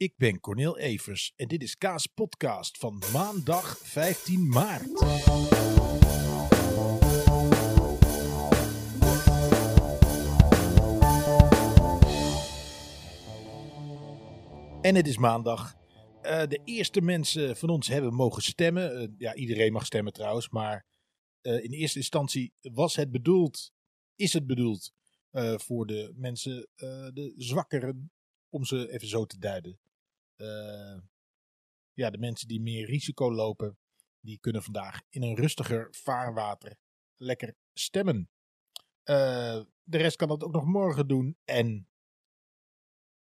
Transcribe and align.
Ik 0.00 0.16
ben 0.16 0.40
Cornel 0.40 0.78
Evers 0.78 1.32
en 1.36 1.48
dit 1.48 1.62
is 1.62 1.78
Kaas 1.78 2.06
Podcast 2.06 2.78
van 2.78 3.02
maandag 3.12 3.78
15 3.78 4.48
maart. 4.48 5.00
En 14.82 14.94
het 14.94 15.06
is 15.06 15.18
maandag. 15.18 15.74
Eh, 16.22 16.46
de 16.46 16.60
eerste 16.64 17.00
mensen 17.00 17.56
van 17.56 17.68
ons 17.68 17.88
hebben 17.88 18.14
mogen 18.14 18.42
stemmen. 18.42 18.96
Eh, 18.96 19.08
ja, 19.18 19.34
iedereen 19.34 19.72
mag 19.72 19.86
stemmen 19.86 20.12
trouwens, 20.12 20.48
maar 20.48 20.86
eh, 21.40 21.64
in 21.64 21.72
eerste 21.72 21.98
instantie 21.98 22.52
was 22.60 22.96
het 22.96 23.10
bedoeld, 23.10 23.72
is 24.14 24.32
het 24.32 24.46
bedoeld 24.46 24.92
voor 25.56 25.86
de 25.86 26.12
mensen, 26.14 26.68
de 27.12 27.34
zwakkeren, 27.36 28.12
om 28.48 28.64
ze 28.64 28.92
even 28.92 29.08
zo 29.08 29.24
te 29.24 29.38
duiden. 29.38 29.78
Eh, 30.40 30.98
ja, 31.92 32.10
de 32.10 32.18
mensen 32.18 32.48
die 32.48 32.60
meer 32.60 32.86
risico 32.86 33.32
lopen, 33.32 33.78
die 34.20 34.38
kunnen 34.38 34.62
vandaag 34.62 35.02
in 35.08 35.22
een 35.22 35.36
rustiger 35.36 35.88
vaarwater 35.90 36.76
lekker 37.16 37.56
stemmen. 37.72 38.30
Eh, 39.02 39.60
de 39.82 39.98
rest 39.98 40.16
kan 40.16 40.28
dat 40.28 40.42
ook 40.42 40.52
nog 40.52 40.64
morgen 40.64 41.08
doen. 41.08 41.36
En 41.44 41.88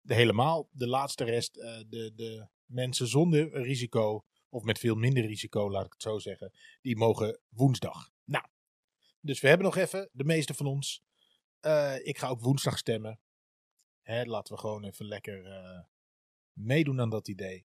de 0.01 0.13
helemaal, 0.13 0.69
de 0.71 0.87
laatste 0.87 1.23
rest, 1.23 1.57
eh, 1.57 1.79
de, 1.87 2.11
de 2.15 2.47
mensen 2.65 3.07
zonder 3.07 3.61
risico, 3.61 4.25
of 4.49 4.63
met 4.63 4.79
veel 4.79 4.95
minder 4.95 5.25
risico, 5.25 5.71
laat 5.71 5.85
ik 5.85 5.93
het 5.93 6.01
zo 6.01 6.19
zeggen, 6.19 6.51
die 6.81 6.97
mogen 6.97 7.39
woensdag. 7.49 8.11
Nou, 8.23 8.45
dus 9.19 9.39
we 9.39 9.47
hebben 9.47 9.65
nog 9.65 9.75
even, 9.77 10.09
de 10.11 10.23
meeste 10.23 10.53
van 10.53 10.65
ons. 10.65 11.03
Ik 12.03 12.17
ga 12.17 12.27
ook 12.27 12.41
woensdag 12.41 12.77
stemmen. 12.77 13.19
Hè, 14.01 14.23
laten 14.23 14.53
we 14.53 14.59
gewoon 14.59 14.83
even 14.83 15.05
lekker 15.05 15.43
meedoen 16.65 16.99
aan 16.99 17.09
dat 17.09 17.27
idee. 17.27 17.65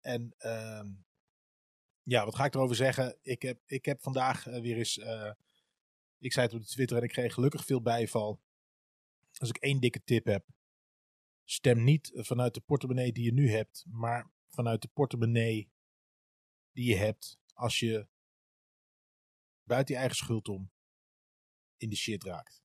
En 0.00 0.34
ehm, 0.38 0.92
ja, 2.02 2.24
wat 2.24 2.34
ga 2.34 2.44
ik 2.44 2.54
erover 2.54 2.76
zeggen? 2.76 3.18
Ik 3.22 3.42
heb, 3.42 3.62
ik 3.66 3.84
heb 3.84 4.02
vandaag 4.02 4.46
eh, 4.46 4.60
weer 4.60 4.76
eens. 4.76 4.98
eh, 4.98 5.32
ik 6.18 6.32
zei 6.32 6.46
het 6.46 6.54
op 6.54 6.62
Twitter 6.62 6.96
en 6.96 7.02
ik 7.02 7.08
kreeg 7.08 7.34
gelukkig 7.34 7.64
veel 7.64 7.82
bijval. 7.82 8.40
Als 9.38 9.48
ik 9.48 9.56
één 9.56 9.80
dikke 9.80 10.04
tip 10.04 10.24
heb. 10.24 10.46
Stem 11.44 11.84
niet 11.84 12.10
vanuit 12.14 12.54
de 12.54 12.60
portemonnee 12.60 13.12
die 13.12 13.24
je 13.24 13.32
nu 13.32 13.50
hebt, 13.50 13.84
maar 13.88 14.30
vanuit 14.48 14.82
de 14.82 14.88
portemonnee 14.88 15.70
die 16.72 16.84
je 16.88 16.96
hebt 16.96 17.38
als 17.52 17.78
je 17.78 18.08
buiten 19.62 19.94
je 19.94 20.00
eigen 20.00 20.16
schuld 20.18 20.48
om 20.48 20.70
in 21.76 21.88
de 21.88 21.96
shit 21.96 22.24
raakt. 22.24 22.62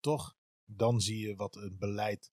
Toch? 0.00 0.36
Dan 0.64 1.00
zie 1.00 1.18
je 1.26 1.34
wat 1.34 1.56
een 1.56 1.78
beleid 1.78 2.32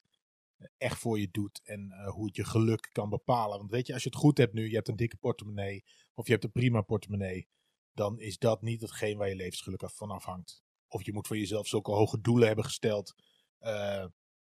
echt 0.78 1.00
voor 1.00 1.20
je 1.20 1.30
doet 1.32 1.62
en 1.64 1.92
eh, 1.92 2.12
hoe 2.12 2.26
het 2.26 2.36
je 2.36 2.46
geluk 2.46 2.90
kan 2.92 3.10
bepalen. 3.10 3.58
Want 3.58 3.72
weet 3.72 3.88
je, 3.88 3.94
als 3.94 4.04
je 4.04 4.10
het 4.10 4.18
goed 4.18 4.38
hebt 4.38 4.54
nu, 4.54 4.70
je 4.70 4.76
hebt 4.76 4.88
een 4.88 4.96
dikke 4.96 5.18
portemonnee 5.18 5.84
of 6.14 6.26
je 6.26 6.32
hebt 6.32 6.44
een 6.44 6.52
prima 6.52 6.82
portemonnee, 6.82 7.48
dan 7.92 8.20
is 8.20 8.38
dat 8.38 8.62
niet 8.62 8.82
hetgeen 8.82 9.18
waar 9.18 9.30
je 9.30 9.36
levensgeluk 9.36 9.90
van 9.90 10.10
afhangt. 10.10 10.64
Of 10.88 11.06
je 11.06 11.14
moet 11.14 11.28
voor 11.28 11.38
jezelf 11.38 11.68
zulke 11.68 11.92
hoge 11.92 12.22
doelen 12.22 12.48
hebben 12.48 12.66
gesteld 12.66 13.14
eh, 13.58 14.06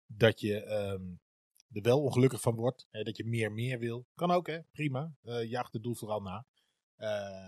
dat 0.07 0.41
je 0.41 0.63
ehm, 0.63 1.15
er 1.71 1.83
wel 1.83 2.03
ongelukkig 2.03 2.41
van 2.41 2.55
wordt. 2.55 2.87
Hè, 2.91 3.03
dat 3.03 3.17
je 3.17 3.25
meer 3.25 3.53
meer 3.53 3.79
wil. 3.79 4.07
Kan 4.15 4.31
ook 4.31 4.47
hè, 4.47 4.63
prima. 4.63 5.15
Eh 5.23 5.49
jaag 5.49 5.73
het 5.73 5.83
doel 5.83 5.95
vooral 5.95 6.21
na. 6.21 6.47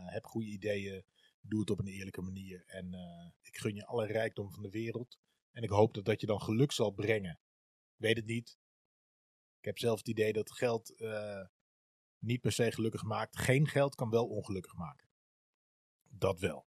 Heb 0.06 0.24
goede 0.24 0.48
ideeën. 0.48 1.04
Doe 1.40 1.60
het 1.60 1.70
op 1.70 1.78
een 1.78 1.86
eerlijke 1.86 2.22
manier. 2.22 2.62
En 2.66 2.94
ik 3.40 3.56
gun 3.56 3.74
je 3.74 3.86
alle 3.86 4.06
rijkdom 4.06 4.52
van 4.52 4.62
de 4.62 4.70
wereld. 4.70 5.18
En 5.50 5.62
ik 5.62 5.70
hoop 5.70 5.94
dat 5.94 6.04
dat 6.04 6.20
je 6.20 6.26
dan 6.26 6.40
geluk 6.40 6.72
zal 6.72 6.90
brengen. 6.90 7.38
Weet 7.96 8.16
het 8.16 8.26
niet. 8.26 8.58
Ik 9.58 9.64
heb 9.64 9.78
zelf 9.78 9.98
het 9.98 10.08
idee 10.08 10.32
dat 10.32 10.52
geld 10.52 10.90
eh, 10.96 11.46
niet 12.18 12.40
per 12.40 12.52
se 12.52 12.72
gelukkig 12.72 13.02
maakt. 13.02 13.38
Geen 13.38 13.68
geld 13.68 13.94
kan 13.94 14.10
wel 14.10 14.26
ongelukkig 14.26 14.74
maken. 14.74 15.08
Dat 16.08 16.40
wel. 16.40 16.66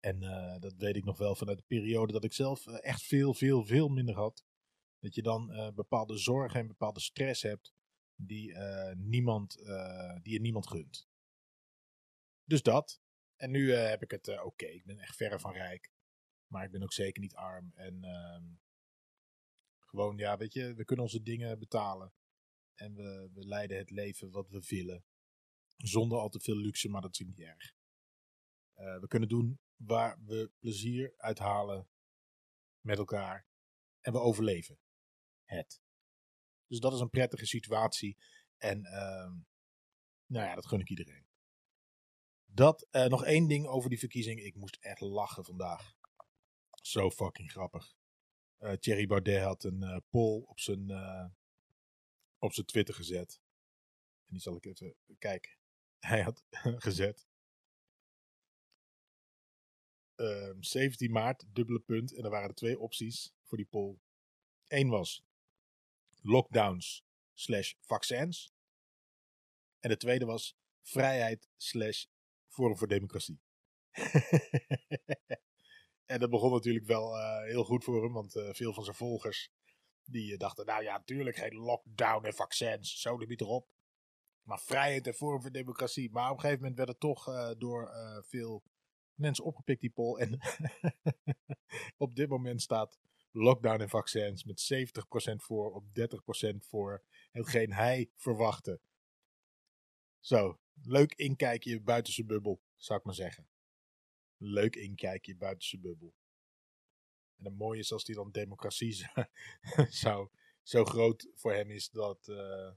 En 0.00 0.22
eh, 0.22 0.58
dat 0.58 0.74
weet 0.76 0.96
ik 0.96 1.04
nog 1.04 1.18
wel 1.18 1.34
vanuit 1.34 1.58
de 1.58 1.64
periode 1.66 2.12
dat 2.12 2.24
ik 2.24 2.32
zelf 2.32 2.66
eh, 2.66 2.84
echt 2.84 3.02
veel, 3.02 3.34
veel, 3.34 3.64
veel 3.64 3.88
minder 3.88 4.14
had. 4.14 4.44
Dat 4.98 5.14
je 5.14 5.22
dan 5.22 5.72
bepaalde 5.74 6.16
zorgen 6.16 6.60
en 6.60 6.66
bepaalde 6.66 7.00
stress 7.00 7.42
hebt 7.42 7.74
die, 8.14 8.58
niemand, 8.94 9.56
die 10.22 10.32
je 10.32 10.40
niemand 10.40 10.66
gunt. 10.68 11.08
Dus 12.44 12.62
dat. 12.62 13.00
En 13.36 13.50
nu 13.50 13.72
heb 13.72 14.02
ik 14.02 14.10
het 14.10 14.42
oké. 14.42 14.66
Ik 14.66 14.84
ben 14.84 14.98
echt 14.98 15.16
verre 15.16 15.38
van 15.38 15.52
rijk. 15.52 15.90
Maar 16.46 16.64
ik 16.64 16.70
ben 16.70 16.82
ook 16.82 16.92
zeker 16.92 17.22
niet 17.22 17.34
arm. 17.34 17.72
En 17.74 18.04
ehm, 18.04 18.44
gewoon, 19.96 20.16
ja, 20.16 20.36
weet 20.36 20.52
je, 20.52 20.74
we 20.74 20.84
kunnen 20.84 21.04
onze 21.04 21.22
dingen 21.22 21.58
betalen. 21.58 22.12
En 22.74 22.94
we, 22.94 23.30
we 23.32 23.46
leiden 23.46 23.76
het 23.76 23.90
leven 23.90 24.30
wat 24.30 24.48
we 24.48 24.64
willen. 24.68 25.04
Zonder 25.76 26.18
al 26.18 26.28
te 26.28 26.40
veel 26.40 26.56
luxe, 26.56 26.88
maar 26.88 27.00
dat 27.00 27.12
is 27.12 27.26
niet 27.26 27.40
erg. 27.40 27.74
Eh, 28.74 28.98
we 29.00 29.06
kunnen 29.06 29.28
doen 29.28 29.60
waar 29.76 30.18
we 30.24 30.50
plezier 30.58 31.14
uit 31.16 31.38
halen 31.38 31.88
met 32.80 32.98
elkaar. 32.98 33.46
En 34.00 34.12
we 34.12 34.18
overleven 34.18 34.78
het. 35.44 35.80
Dus 36.66 36.80
dat 36.80 36.92
is 36.92 37.00
een 37.00 37.10
prettige 37.10 37.46
situatie. 37.46 38.16
En 38.56 38.84
ehm, 38.84 39.32
nou 40.26 40.46
ja, 40.46 40.54
dat 40.54 40.66
gun 40.66 40.80
ik 40.80 40.90
iedereen. 40.90 41.26
Dat, 42.44 42.86
eh, 42.90 43.06
nog 43.06 43.24
één 43.24 43.48
ding 43.48 43.66
over 43.66 43.90
die 43.90 43.98
verkiezing. 43.98 44.40
Ik 44.40 44.54
moest 44.54 44.76
echt 44.80 45.00
lachen 45.00 45.44
vandaag. 45.44 45.94
Zo 46.82 47.10
fucking 47.10 47.50
grappig. 47.50 47.96
Eh, 48.58 48.72
Thierry 48.72 49.06
Baudet 49.06 49.42
had 49.42 49.64
een 49.64 49.82
eh, 49.82 49.96
poll 50.10 50.42
op 50.42 50.60
zijn, 50.60 50.90
eh, 50.90 51.26
op 52.38 52.52
zijn 52.52 52.66
Twitter 52.66 52.94
gezet. 52.94 53.40
En 54.26 54.32
die 54.32 54.40
zal 54.40 54.56
ik 54.56 54.64
even 54.64 54.96
kijken. 55.18 55.50
Hij 55.98 56.22
had 56.22 56.44
gezet. 56.88 57.26
ehm, 60.14 60.62
17 60.62 61.12
maart, 61.12 61.44
dubbele 61.52 61.80
punt. 61.80 62.14
En 62.14 62.24
er 62.24 62.30
waren 62.30 62.48
er 62.48 62.54
twee 62.54 62.78
opties 62.78 63.32
voor 63.42 63.56
die 63.56 63.66
poll. 63.66 63.98
Eén 64.66 64.88
was 64.88 65.24
lockdowns 66.20 67.04
slash 67.34 67.74
vaccins. 67.80 68.52
En 69.80 69.90
de 69.90 69.96
tweede 69.96 70.24
was 70.24 70.56
vrijheid 70.82 71.48
slash 71.56 72.04
Forum 72.48 72.76
voor 72.76 72.88
Democratie. 72.88 73.40
en 76.06 76.20
dat 76.20 76.30
begon 76.30 76.52
natuurlijk 76.52 76.86
wel 76.86 77.16
eh, 77.16 77.42
heel 77.42 77.64
goed 77.64 77.84
voor 77.84 78.02
hem, 78.02 78.12
want 78.12 78.36
eh, 78.36 78.48
veel 78.52 78.72
van 78.72 78.84
zijn 78.84 78.96
volgers 78.96 79.50
die 80.04 80.32
eh, 80.32 80.38
dachten, 80.38 80.66
nou 80.66 80.82
ja, 80.82 80.96
natuurlijk 80.96 81.36
geen 81.36 81.54
lockdown 81.54 82.24
en 82.24 82.34
vaccins, 82.34 83.00
zo 83.00 83.18
de 83.18 83.26
niet 83.26 83.40
erop. 83.40 83.68
Maar 84.42 84.60
vrijheid 84.60 85.06
en 85.06 85.14
Forum 85.14 85.40
voor 85.40 85.52
Democratie. 85.52 86.10
Maar 86.10 86.30
op 86.30 86.36
een 86.36 86.40
gegeven 86.40 86.60
moment 86.60 86.76
werd 86.76 86.88
het 86.88 87.00
toch 87.00 87.54
door 87.58 87.90
veel 88.26 88.62
mensen 89.14 89.44
opgepikt, 89.44 89.80
die 89.80 89.90
poll. 89.90 90.18
En 90.18 90.38
op 92.06 92.16
dit 92.16 92.28
moment 92.28 92.62
staat 92.62 92.98
lockdown 93.30 93.80
en 93.80 93.88
vaccins 93.88 94.44
met 94.44 94.90
70% 95.32 95.36
voor 95.36 95.72
op 95.72 95.84
30% 96.54 96.56
voor 96.56 97.02
hetgeen 97.32 97.72
hij 97.72 98.10
verwachtte. 98.16 98.80
Zo, 100.20 100.60
leuk 100.82 101.14
inkijkje 101.14 101.80
buiten 101.80 102.12
zijn 102.12 102.26
bubbel, 102.26 102.60
zou 102.76 102.98
ik 102.98 103.04
maar 103.04 103.14
zeggen. 103.14 103.48
Leuk 104.36 104.76
inkijkje 104.76 105.36
buiten 105.36 105.68
zijn 105.68 105.82
bubbel. 105.82 106.14
En 107.36 107.44
het 107.44 107.56
mooie 107.56 107.78
is 107.78 107.92
als 107.92 108.04
die 108.04 108.14
dan 108.14 108.30
democratie 108.30 109.08
zou, 110.02 110.28
zo 110.62 110.84
groot 110.84 111.28
voor 111.34 111.52
hem 111.52 111.70
is 111.70 111.90
dat. 111.90 112.28
eh, 112.28 112.72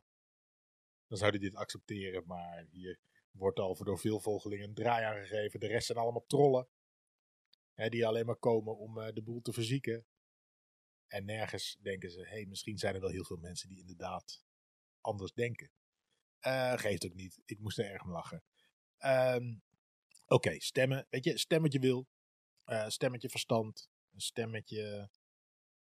dan 1.08 1.18
zou 1.18 1.30
hij 1.30 1.40
dit 1.40 1.56
accepteren. 1.56 2.24
Maar 2.26 2.68
hier 2.72 3.00
wordt 3.32 3.60
al 3.60 3.76
voor 3.76 3.86
door 3.86 4.00
veel 4.00 4.20
volgelingen 4.20 4.68
een 4.68 4.74
draai 4.74 5.06
aan 5.06 5.26
gegeven. 5.26 5.60
De 5.60 5.68
rest 5.68 5.86
zijn 5.86 5.98
allemaal 5.98 6.26
trollen. 6.28 6.68
Hè, 7.74 7.90
die 7.90 8.08
alleen 8.08 8.26
maar 8.26 8.36
komen 8.36 8.78
om 8.78 9.00
eh, 9.00 9.14
de 9.14 9.22
boel 9.22 9.42
te 9.42 9.54
verzieken. 9.54 10.06
En 11.08 11.26
nergens 11.26 11.78
denken 11.82 12.12
ze, 12.12 12.20
hé, 12.20 12.30
hey, 12.30 12.46
misschien 12.46 12.78
zijn 12.78 12.96
er 12.96 13.02
wel 13.02 13.10
heel 13.10 13.26
veel 13.26 13.38
mensen 13.38 13.70
die 13.70 13.80
inderdaad 13.80 14.44
anders 15.02 15.34
denken. 15.34 15.72
Eh, 16.40 16.74
geeft 16.78 17.06
ook 17.06 17.14
niet. 17.14 17.40
Ik 17.46 17.60
moest 17.60 17.78
er 17.78 17.92
erg 17.92 18.04
om 18.04 18.12
lachen. 18.12 18.44
Ehm, 18.98 19.56
Oké, 20.32 20.60
stemmen. 20.60 21.08
Weet 21.10 21.24
je, 21.24 21.38
stem 21.38 21.62
wat 21.62 21.74
je 21.74 21.80
wil. 21.80 22.08
Eh, 22.64 22.88
stem 22.88 23.12
met 23.12 23.22
je 23.22 23.30
verstand. 23.30 23.90
Stem 24.16 24.50
met 24.50 24.70
je, 24.70 25.10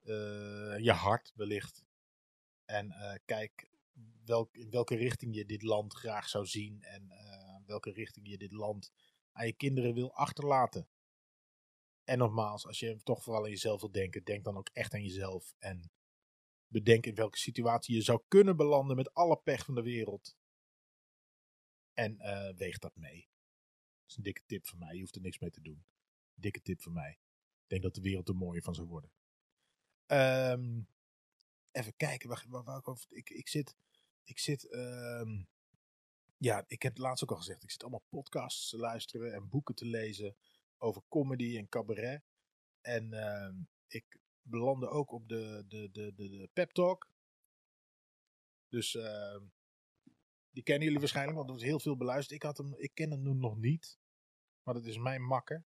eh, 0.03 0.79
je 0.79 0.93
hart 0.93 1.33
wellicht. 1.35 1.85
En 2.65 2.91
eh, 2.91 3.19
kijk 3.25 3.71
welk, 4.25 4.55
in 4.57 4.71
welke 4.71 4.97
richting 4.97 5.35
je 5.35 5.47
dit 5.47 5.63
land 5.63 5.95
graag 5.95 6.29
zou 6.29 6.47
zien. 6.47 6.83
En 6.83 7.13
welke 7.67 7.91
richting 7.91 8.29
je 8.29 8.39
dit 8.39 8.53
land 8.53 8.93
aan 9.33 9.47
je 9.47 9.53
kinderen 9.53 9.95
wil 9.95 10.15
achterlaten. 10.15 10.89
En 12.05 12.19
nogmaals, 12.19 12.67
als 12.67 12.79
je 12.79 12.97
toch 13.03 13.23
vooral 13.23 13.45
aan 13.45 13.51
jezelf 13.51 13.81
wil 13.81 13.91
denken, 13.91 14.25
denk 14.25 14.45
dan 14.45 14.57
ook 14.57 14.69
echt 14.73 14.95
aan 14.95 15.03
jezelf. 15.03 15.55
En 15.59 15.91
bedenk 16.67 17.07
in 17.07 17.15
welke 17.15 17.39
situatie 17.39 17.95
je 17.95 18.03
zou 18.03 18.23
kunnen 18.29 18.57
belanden 18.57 18.97
met 18.97 19.15
alle 19.15 19.37
pech 19.37 19.65
van 19.65 19.75
de 19.75 19.83
wereld. 19.83 20.37
En 21.93 22.17
weeg 22.57 22.79
dat 22.79 22.97
mee. 22.97 23.29
Dat 24.07 24.17
is 24.17 24.17
een 24.17 24.33
dikke 24.33 24.47
tip 24.47 24.67
van 24.67 24.79
mij. 24.79 24.95
Je 24.95 25.01
hoeft 25.01 25.15
er 25.15 25.21
niks 25.21 25.39
mee 25.39 25.51
te 25.51 25.63
doen. 25.63 25.85
Dikke 26.35 26.63
tip 26.63 26.83
van 26.83 26.93
mij. 26.93 27.11
Ik 27.63 27.69
denk 27.69 27.83
dat 27.83 27.95
de 27.95 28.01
wereld 28.01 28.29
er 28.29 28.37
mooier 28.37 28.63
van 28.63 28.75
zou 28.75 28.87
worden. 28.87 29.11
Ehm, 30.07 30.81
even 31.71 31.97
kijken. 31.97 32.29
Waar, 32.29 32.77
ik, 32.79 32.89
over, 32.89 33.07
ik, 33.09 33.31
ik 33.31 33.49
zit. 33.49 33.77
Ik 34.25 34.39
zit. 34.39 34.71
ehm, 34.71 35.45
ja, 36.37 36.65
ik 36.67 36.83
heb 36.83 36.93
het 36.93 37.03
laatst 37.03 37.23
ook 37.23 37.31
al 37.31 37.37
gezegd. 37.37 37.63
Ik 37.63 37.71
zit 37.71 37.83
allemaal 37.83 38.05
podcasts 38.09 38.69
te 38.69 38.77
luisteren 38.77 39.33
en 39.33 39.49
boeken 39.49 39.75
te 39.75 39.87
lezen 39.87 40.37
over 40.79 41.03
comedy 41.09 41.57
en 41.57 41.69
cabaret. 41.69 42.23
En 42.81 43.13
ehm, 43.13 43.55
ik 43.87 44.19
belandde 44.43 44.89
ook 44.89 45.13
op 45.13 45.29
de, 45.29 45.65
de, 45.69 45.91
de, 45.91 46.15
de, 46.15 46.51
Pep 46.53 46.71
Talk. 46.73 47.11
Dus 48.69 48.95
die 50.57 50.65
kennen 50.65 50.85
jullie 50.85 51.01
waarschijnlijk, 51.01 51.37
want 51.37 51.49
er 51.49 51.55
was 51.55 51.65
heel 51.65 51.81
veel 51.81 51.97
beluisterd. 51.97 52.35
Ik, 52.35 52.43
had 52.43 52.59
hem, 52.59 52.75
ik 52.77 52.95
ken 52.95 53.11
hem 53.11 53.39
nog 53.39 53.57
niet, 53.57 53.99
maar 54.63 54.75
dat 54.75 54.85
is 54.85 54.99
mijn 54.99 55.23
makker. 55.23 55.65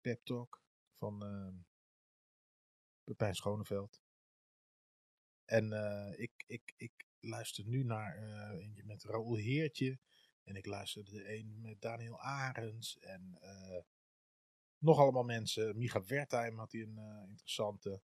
Pep 0.00 0.24
Talk 0.24 0.62
van 0.98 1.22
ehm 1.22 1.56
Pepijn 3.04 3.34
Schoneveld. 3.34 4.02
En 5.44 5.72
eh, 5.72 6.20
ik, 6.20 6.44
ik, 6.46 6.74
ik 6.76 7.06
luister 7.20 7.64
nu 7.66 7.82
naar 7.82 8.16
eh, 8.16 8.64
eentje 8.64 8.84
met 8.84 9.02
Raoul 9.02 9.36
Heertje. 9.36 9.98
En 10.44 10.56
ik 10.56 10.66
luisterde 10.66 11.10
de 11.10 11.34
een 11.34 11.60
met 11.60 11.80
Daniel 11.80 12.20
Arends. 12.20 12.98
En 12.98 13.38
eh, 13.40 13.82
nog 14.78 14.98
allemaal 14.98 15.24
mensen. 15.24 15.78
Micha 15.78 16.04
Wertheim 16.04 16.58
had 16.58 16.72
hij 16.72 16.80
een 16.80 17.28
interessante. 17.28 18.02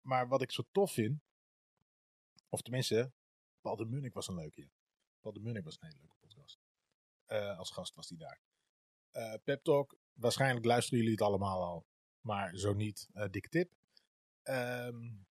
Maar 0.00 0.28
wat 0.28 0.42
ik 0.42 0.50
zo 0.50 0.62
tof 0.72 0.92
vind. 0.92 1.24
Of 2.48 2.62
tenminste, 2.62 3.12
Paul 3.60 3.76
de 3.76 3.84
Munnik 3.84 4.14
was 4.14 4.28
een 4.28 4.34
leuke. 4.34 4.60
ja. 4.60 4.70
Paul 5.20 5.34
de 5.34 5.40
Munnik 5.40 5.64
was 5.64 5.76
een 5.80 5.86
hele 5.86 6.00
leuke 6.00 6.16
podcast. 6.20 6.58
Eh, 7.24 7.58
als 7.58 7.70
gast 7.70 7.94
was 7.94 8.08
hij 8.08 8.18
daar. 8.18 8.40
Eh 9.10 9.34
Pep 9.44 9.62
Talk, 9.64 9.98
waarschijnlijk 10.12 10.66
luisteren 10.66 10.98
jullie 10.98 11.14
het 11.14 11.22
allemaal 11.22 11.62
al. 11.62 11.86
Maar 12.20 12.56
zo 12.56 12.72
niet, 12.72 13.08
eh, 13.12 13.28
dikke 13.30 13.48
tip. 13.48 13.72
Er 14.42 14.94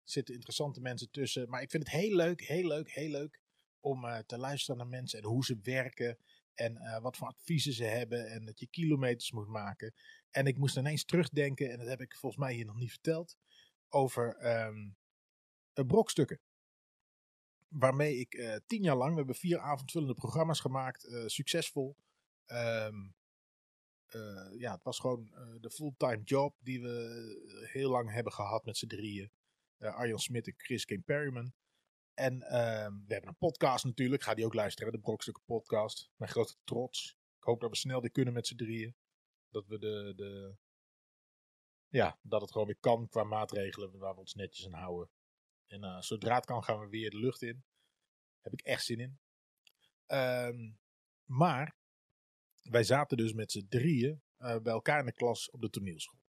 zitten 0.05 0.35
interessante 0.35 0.81
mensen 0.81 1.11
tussen. 1.11 1.49
Maar 1.49 1.63
ik 1.63 1.71
vind 1.71 1.83
het 1.83 1.93
heel 1.93 2.17
leuk, 2.17 2.41
heel 2.41 2.67
leuk, 2.67 2.91
heel 2.91 3.11
leuk 3.11 3.41
om 3.81 4.23
te 4.27 4.39
luisteren 4.39 4.77
naar 4.77 4.87
mensen 4.89 5.19
en 5.19 5.25
hoe 5.25 5.45
ze 5.45 5.59
werken. 5.63 6.19
En 6.55 7.01
wat 7.03 7.17
voor 7.17 7.29
adviezen 7.29 7.73
ze 7.73 7.85
hebben. 7.85 8.31
En 8.31 8.45
dat 8.45 8.61
je 8.61 8.67
kilometers 8.67 9.33
moet 9.33 9.49
maken. 9.49 9.95
En 10.31 10.47
ik 10.47 10.59
moest 10.59 10.77
ineens 10.77 11.05
terugdenken, 11.05 11.71
en 11.71 11.79
dat 11.79 11.87
heb 11.87 12.01
ik 12.01 12.17
volgens 12.17 12.43
mij 12.43 12.55
hier 12.55 12.65
nog 12.65 12.77
niet 12.77 12.91
verteld. 12.91 13.37
Over 13.89 14.37
ehm, 14.37 14.91
eh, 15.73 15.87
brokstukken. 15.87 16.41
Waarmee 17.79 18.17
ik 18.17 18.35
eh, 18.35 18.57
tien 18.67 18.83
jaar 18.83 18.97
lang, 18.97 19.11
we 19.11 19.17
hebben 19.17 19.35
vier 19.35 19.59
avondvullende 19.59 20.15
programma's 20.15 20.61
gemaakt, 20.61 21.05
eh, 21.05 21.27
succesvol. 21.27 21.97
Ehm, 22.45 23.09
eh, 24.07 24.59
ja, 24.59 24.73
het 24.73 24.83
was 24.83 24.99
gewoon 24.99 25.25
de 25.61 25.71
fulltime 25.71 26.23
job 26.23 26.57
die 26.59 26.83
we 26.83 27.69
heel 27.73 27.91
lang 27.91 28.13
hebben 28.13 28.33
gehad 28.33 28.65
met 28.65 28.77
z'n 28.77 28.87
drieën. 28.87 29.31
Arjan 29.79 30.19
Smit 30.19 30.47
en 30.47 30.55
Chris 30.57 30.85
King 30.85 31.05
Perryman. 31.05 31.53
En 32.15 32.43
ehm, 32.43 32.93
we 33.07 33.13
hebben 33.13 33.31
een 33.31 33.37
podcast 33.37 33.85
natuurlijk. 33.85 34.23
Ga 34.23 34.35
die 34.35 34.45
ook 34.45 34.55
luisteren, 34.55 34.93
de 34.93 34.99
Brokstukken 34.99 35.45
podcast. 35.45 36.11
Mijn 36.17 36.31
grote 36.31 36.57
trots. 36.65 37.17
Ik 37.37 37.45
hoop 37.45 37.61
dat 37.61 37.71
we 37.71 37.77
snel 37.77 38.01
weer 38.01 38.11
kunnen 38.11 38.35
met 38.35 38.47
z'n 38.47 38.57
drieën. 38.57 38.97
Dat 39.51 39.67
we 39.67 39.79
de, 39.79 40.13
de... 40.17 40.57
Ja, 41.89 42.19
dat 42.23 42.41
het 42.41 42.53
gewoon 42.53 42.67
weer 42.67 42.81
kan 42.81 43.09
qua 43.09 43.25
maatregelen 43.25 43.99
waar 43.99 44.15
we 44.15 44.21
ons 44.21 44.35
netjes 44.35 44.67
aan 44.67 44.81
houden. 44.81 45.11
En 45.67 45.85
eh, 45.85 46.01
zodra 46.01 46.35
het 46.35 46.45
kan 46.45 46.65
gaan 46.65 46.81
we 46.81 46.89
weer 46.89 47.11
de 47.11 47.19
lucht 47.19 47.43
in. 47.43 47.65
Heb 48.41 48.53
ik 48.53 48.61
echt 48.61 48.85
zin 48.85 49.01
in. 49.01 49.19
Ehm, 50.07 50.73
maar 51.25 51.77
wij 52.63 52.83
zaten 52.83 53.17
dus 53.17 53.33
met 53.33 53.53
z'n 53.53 53.67
drieën 53.69 54.23
eh, 54.37 54.59
bij 54.59 54.73
elkaar 54.73 54.99
in 54.99 55.07
de 55.07 55.13
klas 55.13 55.51
op 55.51 55.61
de 55.61 55.71
toneelschool. 55.71 56.21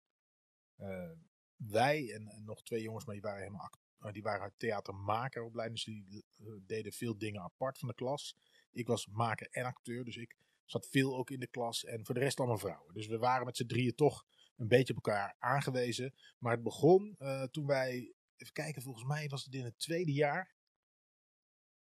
Eh, 0.75 1.11
wij 1.55 2.13
en, 2.13 2.43
nog 2.45 2.63
twee 2.63 2.81
jongens, 2.81 3.05
maar 3.05 3.13
die 3.13 3.23
waren 3.23 3.41
helemaal 3.41 3.69
eh, 3.99 4.11
die 4.11 4.21
waren 4.21 4.53
theatermakeropleiding, 4.57 5.83
dus 5.83 5.93
die 5.93 6.25
deden 6.65 6.91
veel 6.91 7.17
dingen 7.17 7.41
apart 7.41 7.77
van 7.77 7.87
de 7.87 7.93
klas. 7.93 8.35
Ik 8.71 8.87
was 8.87 9.07
maker 9.07 9.47
en 9.51 9.65
acteur, 9.65 10.03
dus 10.03 10.17
ik 10.17 10.35
zat 10.65 10.87
veel 10.87 11.17
ook 11.17 11.29
in 11.29 11.39
de 11.39 11.47
klas 11.47 11.85
en 11.85 12.05
voor 12.05 12.15
de 12.15 12.21
rest 12.21 12.39
allemaal 12.39 12.57
vrouwen. 12.57 12.93
Dus 12.93 13.07
we 13.07 13.17
waren 13.17 13.45
met 13.45 13.57
z'n 13.57 13.65
drieën 13.65 13.95
toch 13.95 14.25
een 14.55 14.67
beetje 14.67 14.95
op 14.95 15.05
elkaar 15.05 15.35
aangewezen. 15.39 16.13
Maar 16.37 16.51
het 16.51 16.63
begon 16.63 17.17
toen 17.51 17.65
wij, 17.65 18.13
even 18.37 18.53
kijken, 18.53 18.81
volgens 18.81 19.05
mij 19.05 19.27
was 19.27 19.45
het 19.45 19.53
in 19.53 19.63
het 19.63 19.79
tweede 19.79 20.13
jaar. 20.13 20.55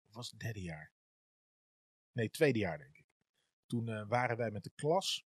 Of 0.07 0.13
was 0.13 0.29
het 0.31 0.39
derde 0.39 0.61
jaar? 0.61 0.93
Nee, 2.11 2.29
tweede 2.29 2.59
jaar 2.59 2.77
denk 2.77 2.97
ik. 2.97 3.05
Toen 3.65 3.89
eh, 3.89 4.07
waren 4.07 4.37
wij 4.37 4.51
met 4.51 4.63
de 4.63 4.71
klas 4.75 5.25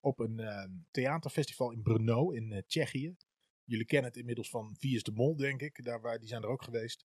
op 0.00 0.18
een 0.18 0.38
eh, 0.38 0.64
theaterfestival 0.90 1.72
in 1.72 1.82
Brno 1.82 2.30
in 2.30 2.52
eh, 2.52 2.62
Tsjechië. 2.66 3.16
Jullie 3.64 3.86
kennen 3.86 4.10
het 4.10 4.18
inmiddels 4.18 4.50
van 4.50 4.76
Wie 4.78 4.94
is 4.94 5.02
de 5.02 5.12
Mol, 5.12 5.36
denk 5.36 5.60
ik. 5.60 5.84
Daar, 5.84 6.00
waar, 6.00 6.18
die 6.18 6.28
zijn 6.28 6.42
er 6.42 6.48
ook 6.48 6.62
geweest. 6.62 7.06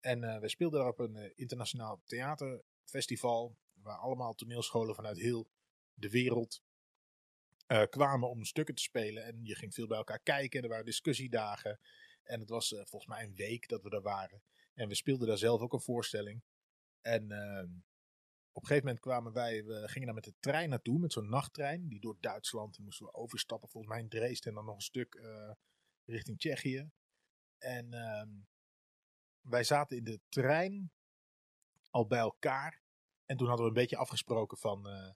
En 0.00 0.24
eh 0.24 0.38
wij 0.38 0.48
speelden 0.48 0.80
daar 0.80 0.88
op 0.88 0.98
een 0.98 1.36
internationaal 1.36 2.02
theaterfestival. 2.04 3.56
Waar 3.72 3.96
allemaal 3.96 4.34
toneelscholen 4.34 4.94
vanuit 4.94 5.18
heel 5.18 5.48
de 5.94 6.10
wereld 6.10 6.62
kwamen 7.88 8.30
om 8.30 8.44
stukken 8.44 8.74
te 8.74 8.82
spelen. 8.82 9.24
En 9.24 9.44
je 9.44 9.54
ging 9.54 9.74
veel 9.74 9.86
bij 9.86 9.96
elkaar 9.96 10.20
kijken. 10.22 10.58
En 10.58 10.64
er 10.64 10.70
waren 10.70 10.84
discussiedagen. 10.84 11.80
En 12.22 12.40
het 12.40 12.48
was 12.48 12.72
eh, 12.72 12.78
volgens 12.78 13.06
mij 13.06 13.24
een 13.24 13.34
week 13.34 13.68
dat 13.68 13.82
we 13.82 13.90
daar 13.90 14.02
waren. 14.02 14.42
En 14.74 14.88
we 14.88 14.94
speelden 14.94 15.28
daar 15.28 15.38
zelf 15.38 15.60
ook 15.60 15.72
een 15.72 15.80
voorstelling. 15.80 16.42
En 17.00 17.30
ehm, 17.30 17.70
op 18.52 18.62
een 18.62 18.66
gegeven 18.66 18.84
moment 18.86 19.00
kwamen 19.00 19.32
wij, 19.32 19.64
we 19.64 19.88
gingen 19.88 20.06
daar 20.06 20.14
met 20.14 20.24
de 20.24 20.34
trein 20.40 20.68
naartoe, 20.68 20.98
met 20.98 21.12
zo'n 21.12 21.28
nachttrein, 21.28 21.88
die 21.88 22.00
door 22.00 22.16
Duitsland, 22.20 22.76
en 22.76 22.84
moesten 22.84 23.06
we 23.06 23.14
overstappen, 23.14 23.68
volgens 23.68 23.92
mij 23.92 24.02
in 24.02 24.08
Dresden 24.08 24.48
en 24.48 24.54
dan 24.54 24.64
nog 24.64 24.74
een 24.74 24.80
stuk 24.80 25.14
eh, 25.14 25.50
richting 26.04 26.38
Tsjechië. 26.38 26.90
En 27.58 27.92
ehm, 27.92 28.30
wij 29.40 29.64
zaten 29.64 29.96
in 29.96 30.04
de 30.04 30.20
trein 30.28 30.92
al 31.90 32.06
bij 32.06 32.18
elkaar. 32.18 32.82
En 33.24 33.36
toen 33.36 33.46
hadden 33.46 33.64
we 33.64 33.72
een 33.72 33.80
beetje 33.80 33.96
afgesproken 33.96 34.58
van. 34.58 34.88
eh, 34.88 35.10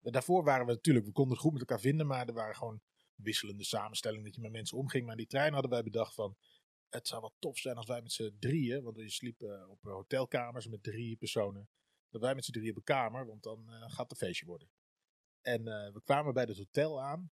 daarvoor 0.00 0.44
waren 0.44 0.66
we 0.66 0.72
natuurlijk, 0.72 1.06
we 1.06 1.12
konden 1.12 1.32
het 1.32 1.42
goed 1.42 1.52
met 1.52 1.60
elkaar 1.60 1.80
vinden, 1.80 2.06
maar 2.06 2.26
er 2.26 2.34
waren 2.34 2.56
gewoon 2.56 2.80
wisselende 3.22 3.64
samenstellingen 3.64 4.24
dat 4.24 4.34
je 4.34 4.40
met 4.40 4.52
mensen 4.52 4.78
omging. 4.78 5.06
Maar 5.06 5.16
die 5.16 5.26
trein 5.26 5.52
hadden 5.52 5.70
wij 5.70 5.82
bedacht 5.82 6.14
van. 6.14 6.36
Het 6.88 7.08
zou 7.08 7.20
wel 7.20 7.34
tof 7.38 7.58
zijn 7.58 7.76
als 7.76 7.86
wij 7.86 8.02
met 8.02 8.12
z'n 8.12 8.36
drieën, 8.38 8.82
want 8.82 8.96
we 8.96 9.10
sliepen 9.10 9.68
op 9.68 9.82
hotelkamers 9.82 10.66
met 10.66 10.82
drie 10.82 11.16
personen 11.16 11.68
dat 12.10 12.20
wij 12.20 12.34
met 12.34 12.44
z'n 12.44 12.52
drieën 12.52 12.70
op 12.70 12.76
een 12.76 12.82
kamer, 12.82 13.26
want 13.26 13.42
dan 13.42 13.72
eh, 13.72 13.80
gaat 13.80 14.10
het 14.10 14.10
een 14.10 14.26
feestje 14.26 14.46
worden. 14.46 14.70
En 15.40 15.68
eh, 15.68 15.92
we 15.92 16.02
kwamen 16.02 16.34
bij 16.34 16.44
het 16.44 16.56
hotel 16.56 17.02
aan, 17.02 17.30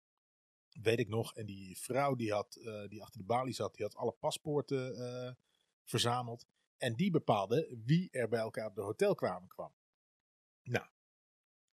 weet 0.69 0.99
ik 0.99 1.09
nog, 1.09 1.35
en 1.35 1.47
die 1.47 1.79
vrouw 1.79 2.15
die, 2.15 2.33
had, 2.33 2.57
eh, 2.57 2.89
die 2.89 3.03
achter 3.03 3.21
de 3.21 3.27
balie 3.27 3.55
zat, 3.55 3.75
die 3.75 3.85
had 3.85 3.95
alle 3.95 4.13
paspoorten 4.13 5.37
verzameld. 5.85 6.47
En 6.77 6.95
die 6.95 7.11
bepaalde 7.11 7.79
wie 7.85 8.11
er 8.11 8.29
bij 8.29 8.41
elkaar 8.41 8.67
op 8.67 8.75
de 8.75 8.83
hotelkamer 8.83 9.49
kwam. 9.49 9.75
Nou, 10.63 10.87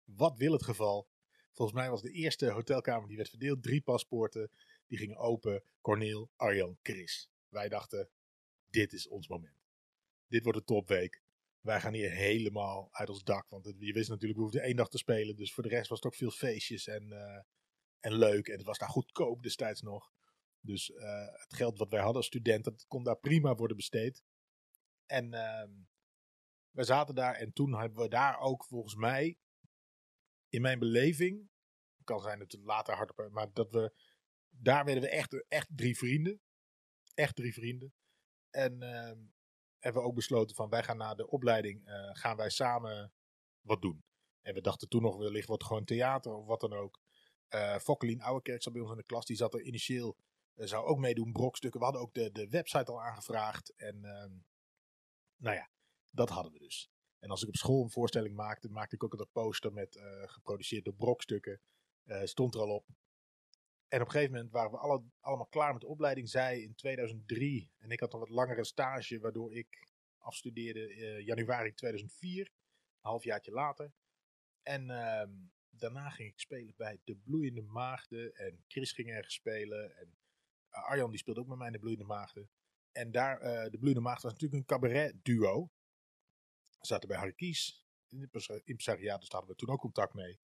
wat 0.04 0.36
wil 0.36 0.52
het 0.52 0.62
geval? 0.62 1.08
Volgens 1.52 1.78
mij 1.78 1.90
was 1.90 2.02
de 2.02 2.12
eerste 2.12 2.50
hotelkamer 2.50 3.08
die 3.08 3.16
werd 3.16 3.28
verdeeld, 3.28 3.62
drie 3.62 3.82
paspoorten, 3.82 4.50
die 4.86 4.98
gingen 4.98 5.16
open. 5.16 5.62
Corneel, 5.80 6.30
Arjan, 6.36 6.78
Chris. 6.82 7.30
Wij 7.48 7.68
dachten, 7.68 8.10
dit 8.70 8.92
is 8.92 9.08
ons 9.08 9.28
moment. 9.28 9.56
Dit 10.26 10.42
wordt 10.42 10.58
een 10.58 10.64
topweek 10.64 11.22
wij 11.62 11.80
gaan 11.80 11.92
hier 11.92 12.10
helemaal 12.10 12.88
uit 12.92 13.08
ons 13.08 13.24
dak. 13.24 13.48
Want 13.48 13.72
je 13.78 13.92
wist 13.92 14.08
natuurlijk, 14.08 14.38
we 14.38 14.44
hoefden 14.44 14.62
één 14.62 14.76
dag 14.76 14.88
te 14.88 14.98
spelen. 14.98 15.36
Dus 15.36 15.52
voor 15.52 15.62
de 15.62 15.68
rest 15.68 15.88
was 15.88 15.98
het 15.98 16.06
ook 16.06 16.18
veel 16.18 16.30
feestjes 16.30 16.86
en, 16.86 17.12
eh, 17.12 17.42
en 18.00 18.14
leuk. 18.14 18.48
En 18.48 18.56
het 18.56 18.66
was 18.66 18.78
daar 18.78 18.88
goedkoop 18.88 19.42
destijds 19.42 19.82
nog. 19.82 20.12
Dus 20.60 20.92
eh, 20.92 21.26
het 21.32 21.54
geld 21.54 21.78
wat 21.78 21.90
wij 21.90 21.98
hadden 21.98 22.16
als 22.16 22.26
studenten, 22.26 22.72
dat 22.72 22.86
kon 22.86 23.04
daar 23.04 23.18
prima 23.18 23.54
worden 23.54 23.76
besteed. 23.76 24.22
En 25.06 25.34
ehm 25.34 25.70
we 26.70 26.84
zaten 26.84 27.14
daar 27.14 27.34
en 27.34 27.52
toen 27.52 27.78
hebben 27.78 28.02
we 28.02 28.08
daar 28.08 28.38
ook 28.38 28.64
volgens 28.64 28.94
mij, 28.94 29.38
in 30.52 30.62
mijn 30.62 30.78
beleving, 30.78 31.50
kan 32.04 32.20
zijn 32.20 32.38
dat 32.38 32.52
later 32.52 32.94
hardop, 32.94 33.28
maar 33.30 33.52
dat 33.52 33.70
we, 33.70 33.92
daar 34.48 34.84
werden 34.84 35.02
we 35.02 35.08
echt, 35.08 35.44
echt 35.48 35.68
drie 35.70 35.96
vrienden. 35.96 36.40
Echt 37.14 37.36
drie 37.36 37.52
vrienden. 37.52 37.94
En 38.50 38.82
ehm, 38.82 39.18
hebben 39.78 40.02
we 40.02 40.08
ook 40.08 40.14
besloten 40.14 40.56
van 40.56 40.68
wij 40.68 40.82
gaan 40.82 40.96
na 40.96 41.14
de 41.14 41.28
opleiding, 41.28 41.86
eh, 41.86 42.10
gaan 42.12 42.36
wij 42.36 42.50
samen 42.50 43.12
wat 43.60 43.82
doen. 43.82 44.04
En 44.40 44.54
we 44.54 44.60
dachten 44.60 44.88
toen 44.88 45.02
nog 45.02 45.16
wellicht 45.16 45.48
wat 45.48 45.64
gewoon 45.64 45.84
theater 45.84 46.34
of 46.34 46.46
wat 46.46 46.60
dan 46.60 46.72
ook. 46.72 47.00
Eh 47.48 47.78
Fokkelien 47.78 48.22
Ouwekerk 48.22 48.62
zat 48.62 48.72
bij 48.72 48.82
ons 48.82 48.90
in 48.90 48.96
de 48.96 49.04
klas, 49.04 49.26
die 49.26 49.36
zat 49.36 49.54
er 49.54 49.62
initieel, 49.62 50.16
eh, 50.54 50.66
zou 50.66 50.86
ook 50.86 50.98
meedoen, 50.98 51.32
brokstukken. 51.32 51.80
We 51.80 51.86
hadden 51.86 52.02
ook 52.02 52.14
de, 52.14 52.32
de 52.32 52.48
website 52.48 52.92
al 52.92 53.02
aangevraagd 53.02 53.74
en 53.76 54.04
ehm, 54.04 54.32
nou 55.36 55.56
ja, 55.56 55.70
dat 56.10 56.28
hadden 56.28 56.52
we 56.52 56.58
dus. 56.58 56.90
En 57.22 57.30
als 57.30 57.42
ik 57.42 57.48
op 57.48 57.56
school 57.56 57.82
een 57.82 57.90
voorstelling 57.90 58.34
maakte, 58.34 58.68
maakte 58.68 58.94
ik 58.94 59.04
ook 59.04 59.12
een 59.12 59.26
poster 59.32 59.72
met 59.72 59.96
eh, 59.96 60.22
geproduceerd 60.24 60.96
brokstukken. 60.96 61.60
Eh, 62.04 62.24
stond 62.24 62.54
er 62.54 62.60
al 62.60 62.74
op. 62.74 62.86
En 63.88 64.00
op 64.00 64.06
een 64.06 64.12
gegeven 64.12 64.34
moment 64.34 64.52
waren 64.52 64.70
we 64.70 64.76
alle, 64.76 65.02
allemaal 65.20 65.46
klaar 65.46 65.72
met 65.72 65.80
de 65.80 65.86
opleiding. 65.86 66.28
Zij 66.28 66.60
in 66.60 66.74
2003. 66.74 67.70
En 67.78 67.90
ik 67.90 68.00
had 68.00 68.12
een 68.12 68.18
wat 68.18 68.28
langere 68.28 68.64
stage, 68.64 69.20
waardoor 69.20 69.54
ik 69.54 69.88
afstudeerde 70.18 70.88
eh, 70.88 71.26
januari 71.26 71.74
2004. 71.74 72.40
Een 72.40 72.50
halfjaartje 73.10 73.52
later. 73.52 73.92
En 74.62 74.90
ehm, 74.90 75.30
daarna 75.70 76.10
ging 76.10 76.28
ik 76.28 76.40
spelen 76.40 76.74
bij 76.76 77.00
De 77.04 77.16
Bloeiende 77.16 77.62
Maagden. 77.62 78.34
En 78.34 78.64
Chris 78.66 78.92
ging 78.92 79.08
ergens 79.08 79.34
spelen. 79.34 79.96
En 79.96 80.18
Arjan 80.68 81.10
die 81.10 81.18
speelde 81.18 81.40
ook 81.40 81.46
met 81.46 81.58
mij 81.58 81.66
in 81.66 81.72
de 81.72 81.78
Bloeiende 81.78 82.06
Maagden. 82.06 82.50
En 82.92 83.10
daar, 83.10 83.38
de 83.70 83.78
Bloeiende 83.78 84.00
Maagden 84.00 84.22
was 84.22 84.32
natuurlijk 84.32 84.60
een 84.60 84.78
cabaret 84.78 85.24
duo. 85.24 85.70
Zaten 86.86 87.08
bij 87.08 87.18
Harry 87.18 87.32
Kies 87.32 87.84
in 88.08 88.30
impresariaat, 88.64 89.20
dus 89.20 89.28
hadden 89.28 89.50
we 89.50 89.56
toen 89.56 89.68
ook 89.68 89.80
contact 89.80 90.14
mee. 90.14 90.40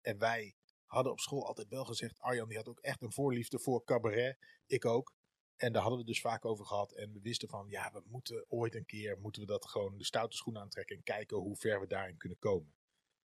En 0.00 0.18
wij 0.18 0.54
hadden 0.86 1.12
op 1.12 1.20
school 1.20 1.46
altijd 1.46 1.68
wel 1.68 1.84
gezegd, 1.84 2.18
Arjan 2.18 2.48
die 2.48 2.56
had 2.56 2.68
ook 2.68 2.80
echt 2.80 3.02
een 3.02 3.12
voorliefde 3.12 3.58
voor 3.58 3.84
cabaret. 3.84 4.38
Ik 4.66 4.84
ook. 4.84 5.14
En 5.56 5.72
daar 5.72 5.82
hadden 5.82 6.00
we 6.00 6.06
dus 6.06 6.20
vaak 6.20 6.44
over 6.44 6.66
gehad. 6.66 6.92
En 6.92 7.12
we 7.12 7.20
wisten 7.20 7.48
van, 7.48 7.68
ja, 7.68 7.92
we 7.92 8.02
moeten 8.06 8.44
ooit 8.48 8.74
een 8.74 8.86
keer, 8.86 9.18
moeten 9.18 9.42
we 9.42 9.48
dat 9.48 9.66
gewoon 9.66 9.98
de 9.98 10.04
stoute 10.04 10.36
schoen 10.36 10.58
aantrekken 10.58 10.96
en 10.96 11.02
kijken 11.02 11.36
hoe 11.36 11.56
ver 11.56 11.80
we 11.80 11.86
daarin 11.86 12.16
kunnen 12.16 12.38
komen. 12.38 12.74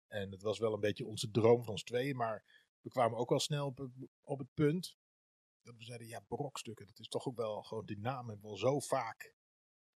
En 0.07 0.31
het 0.31 0.41
was 0.41 0.59
wel 0.59 0.73
een 0.73 0.79
beetje 0.79 1.05
onze 1.05 1.31
droom 1.31 1.63
van 1.63 1.71
ons 1.71 1.83
tweeën, 1.83 2.15
maar 2.15 2.43
we 2.81 2.89
kwamen 2.89 3.17
ook 3.17 3.29
wel 3.29 3.39
snel 3.39 3.65
op, 3.65 3.89
op 4.21 4.39
het 4.39 4.53
punt 4.53 4.97
dat 5.61 5.75
we 5.77 5.83
zeiden, 5.83 6.07
ja, 6.07 6.19
brokstukken, 6.19 6.85
dat 6.85 6.99
is 6.99 7.07
toch 7.07 7.27
ook 7.27 7.35
wel 7.35 7.63
gewoon 7.63 7.85
die 7.85 7.99
naam 7.99 8.27
hebben 8.27 8.45
wel 8.45 8.57
zo 8.57 8.79
vaak. 8.79 9.33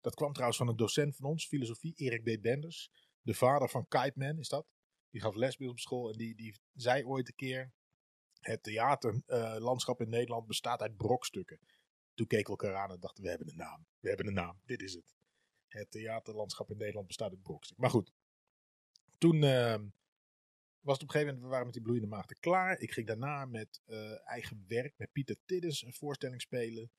Dat 0.01 0.15
kwam 0.15 0.32
trouwens 0.32 0.58
van 0.58 0.68
een 0.68 0.75
docent 0.75 1.15
van 1.15 1.25
ons, 1.25 1.48
filosofie, 1.48 1.94
Erik 1.96 2.24
B. 2.24 2.41
Benders. 2.41 2.91
De 3.22 3.34
vader 3.34 3.70
van 3.70 3.88
Kite 3.88 4.13
Man 4.15 4.38
is 4.38 4.48
dat. 4.48 4.68
Die 5.10 5.22
gaf 5.22 5.36
les 5.36 5.58
bij 5.58 5.68
op 5.68 5.79
school 5.79 6.12
en 6.12 6.18
die, 6.18 6.36
die 6.36 6.60
zei 6.74 7.06
ooit 7.06 7.27
een 7.27 7.36
keer, 7.36 7.74
het 8.39 8.63
theaterlandschap 8.63 10.00
uh, 10.00 10.06
in 10.06 10.12
Nederland 10.12 10.48
bestaat 10.48 10.82
uit 10.82 10.98
brokstukken. 10.98 11.60
Toen 12.13 12.27
keken 12.27 12.53
we 12.53 12.62
elkaar 12.62 12.75
aan 12.75 12.91
en 12.91 13.00
dachten, 13.00 13.24
we 13.24 13.29
hebben 13.29 13.50
een 13.50 13.56
naam. 13.56 13.88
We 14.00 14.08
hebben 14.08 14.27
een 14.27 14.34
naam, 14.34 14.62
dit 14.65 14.82
is 14.82 14.94
het. 14.94 15.15
Het 15.68 15.91
theaterlandschap 15.91 16.70
in 16.72 16.77
Nederland 16.77 17.08
bestaat 17.08 17.32
uit 17.32 17.41
brokstukken. 17.41 17.84
Maar 17.84 17.94
goed, 17.94 18.12
toen 19.18 19.36
uh, 19.36 19.75
was 20.79 20.94
het 20.94 21.03
op 21.03 21.08
een 21.08 21.12
gegeven 21.12 21.25
moment, 21.25 21.41
we 21.41 21.48
waren 21.48 21.65
met 21.65 21.74
die 21.74 21.84
bloeiende 21.84 22.08
maagden 22.08 22.39
klaar. 22.39 22.79
Ik 22.79 22.91
ging 22.91 23.08
daarna 23.08 23.46
met 23.46 23.82
uh, 23.86 24.27
eigen 24.27 24.65
werk, 24.68 24.94
met 24.98 25.12
Pieter 25.12 25.38
Tiddens, 25.46 25.84
een 25.84 25.94
voorstelling 25.94 26.41
spelen. 26.41 26.91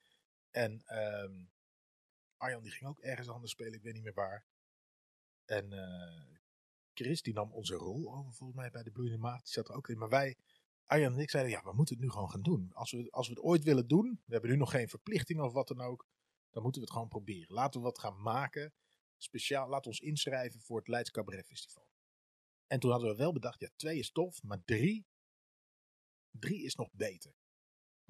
En 0.51 0.83
um, 1.23 1.51
Arjan 2.41 2.63
die 2.63 2.73
ging 2.73 2.91
ook 2.91 3.01
ergens 3.01 3.29
anders 3.29 3.53
spelen, 3.53 3.73
ik 3.73 3.83
weet 3.83 3.95
niet 3.95 4.03
meer 4.03 4.15
waar. 4.15 4.45
En 5.45 5.73
uh, 5.73 6.37
Chris 6.95 7.23
die 7.23 7.35
nam 7.35 7.53
onze 7.53 7.75
rol 7.75 8.15
over 8.15 8.33
volgens 8.33 8.59
mij 8.59 8.71
bij 8.71 8.83
de 8.83 8.91
bloeiende 8.91 9.19
maagd. 9.19 9.45
Die 9.45 9.53
zat 9.53 9.69
er 9.69 9.75
ook 9.75 9.89
in. 9.89 9.99
Maar 9.99 10.09
wij, 10.09 10.37
Arjan 10.87 11.13
en 11.13 11.19
ik 11.19 11.31
zeiden, 11.31 11.53
ja, 11.53 11.63
we 11.63 11.73
moeten 11.73 11.95
het 11.95 12.05
nu 12.05 12.11
gewoon 12.11 12.31
gaan 12.31 12.43
doen. 12.43 12.73
Als 12.73 12.91
we, 12.91 13.11
als 13.11 13.29
we 13.29 13.35
het 13.35 13.43
ooit 13.43 13.65
willen 13.65 13.89
doen, 13.89 14.23
we 14.25 14.33
hebben 14.33 14.51
nu 14.51 14.57
nog 14.57 14.71
geen 14.71 14.89
verplichting 14.89 15.41
of 15.41 15.53
wat 15.53 15.69
dan 15.69 15.81
ook. 15.81 16.09
Dan 16.51 16.63
moeten 16.63 16.81
we 16.81 16.87
het 16.87 16.97
gewoon 16.97 17.09
proberen. 17.09 17.55
Laten 17.55 17.81
we 17.81 17.87
wat 17.87 17.99
gaan 17.99 18.23
maken. 18.23 18.73
Speciaal, 19.17 19.69
we 19.69 19.81
ons 19.83 20.01
inschrijven 20.01 20.61
voor 20.61 20.79
het 20.79 20.89
Leids 20.89 21.11
Cabaret 21.11 21.47
Festival. 21.47 21.89
En 22.67 22.81
toen 22.81 22.91
hadden 22.91 23.11
we 23.11 23.17
wel 23.17 23.33
bedacht, 23.33 23.61
ja, 23.61 23.71
twee 23.77 23.99
is 23.99 24.11
tof, 24.11 24.43
maar 24.43 24.65
drie, 24.65 25.07
drie 26.31 26.63
is 26.63 26.75
nog 26.75 26.93
beter. 26.93 27.40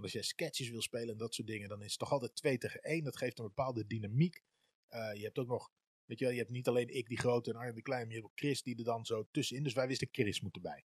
Als 0.02 0.12
jij 0.12 0.23
sketches 0.23 0.71
wil 0.71 0.83
spelen 0.83 1.09
en 1.09 1.16
dat 1.16 1.35
soort 1.35 1.49
dingen, 1.49 1.69
dan 1.69 1.83
is 1.83 1.90
het 1.90 1.99
toch 1.99 2.12
altijd 2.12 2.35
twee 2.35 2.59
tegen 2.59 2.83
één. 2.83 3.04
Dat 3.04 3.16
geeft 3.16 3.38
een 3.38 3.45
bepaalde 3.45 3.87
dynamiek. 3.87 4.42
Uh, 4.90 5.14
je 5.14 5.25
hebt 5.25 5.38
ook 5.38 5.47
nog, 5.47 5.71
weet 6.04 6.19
je 6.19 6.25
wel, 6.25 6.35
je 6.35 6.40
hebt 6.40 6.50
niet 6.50 6.69
alleen 6.69 6.95
ik 6.95 7.09
die 7.09 7.19
grote 7.19 7.50
en 7.50 7.57
Arjen 7.57 7.75
de 7.75 7.83
Klein, 7.83 8.02
maar 8.02 8.14
je 8.14 8.21
hebt 8.21 8.30
ook 8.30 8.38
Chris 8.38 8.62
die 8.62 8.78
er 8.78 8.85
dan 8.85 9.07
zo 9.07 9.28
tussenin. 9.30 9.62
Dus 9.62 9.73
wij 9.73 9.87
wisten 9.87 10.09
Chris 10.12 10.40
moet 10.40 10.54
erbij. 10.54 10.85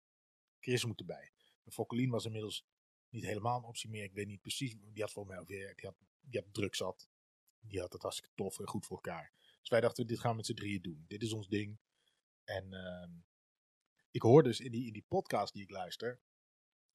Chris 0.59 0.85
moet 0.85 0.99
erbij. 0.99 1.31
Fokkelien 1.65 2.09
was 2.09 2.25
inmiddels 2.25 2.65
niet 3.09 3.25
helemaal 3.25 3.57
een 3.57 3.63
optie 3.63 3.89
meer. 3.89 4.03
Ik 4.03 4.13
weet 4.13 4.27
niet 4.27 4.41
precies, 4.41 4.75
die 4.79 5.01
had 5.01 5.11
volgens 5.11 5.35
mij 5.35 5.43
alweer, 5.43 5.75
die 5.75 5.85
had, 5.85 5.95
die 6.19 6.39
had 6.39 6.53
druk 6.53 6.75
zat. 6.75 7.07
Die 7.59 7.79
had 7.79 7.93
het 7.93 8.01
hartstikke 8.01 8.35
tof 8.35 8.59
en 8.59 8.67
goed 8.67 8.85
voor 8.85 8.95
elkaar. 8.95 9.33
Dus 9.59 9.69
wij 9.69 9.81
dachten, 9.81 10.07
dit 10.07 10.19
gaan 10.19 10.31
we 10.31 10.37
met 10.37 10.45
z'n 10.45 10.53
drieën 10.53 10.81
doen. 10.81 11.05
Dit 11.07 11.21
is 11.21 11.33
ons 11.33 11.47
ding. 11.47 11.79
En 12.43 12.73
uh, 12.73 13.21
ik 14.11 14.21
hoor 14.21 14.43
dus 14.43 14.59
in 14.59 14.71
die, 14.71 14.87
in 14.87 14.93
die 14.93 15.05
podcast 15.07 15.53
die 15.53 15.63
ik 15.63 15.69
luister, 15.69 16.19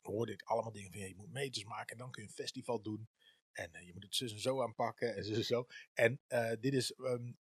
hoorde 0.02 0.32
ik 0.32 0.42
allemaal 0.42 0.72
dingen 0.72 0.92
van, 0.92 1.00
je 1.00 1.16
moet 1.16 1.32
meters 1.32 1.64
maken 1.64 1.92
en 1.92 1.98
dan 1.98 2.10
kun 2.10 2.22
je 2.22 2.28
een 2.28 2.34
festival 2.34 2.82
doen. 2.82 3.08
En 3.52 3.70
uh, 3.74 3.86
je 3.86 3.92
moet 3.92 4.02
het 4.02 4.14
zus 4.14 4.32
en 4.32 4.40
zo 4.40 4.62
aanpakken 4.62 5.16
en 5.16 5.34
en 5.34 5.44
zo. 5.44 5.66
En 5.92 6.20
uh, 6.28 6.52
dit 6.60 6.74
is, 6.74 6.94
um, 6.98 7.36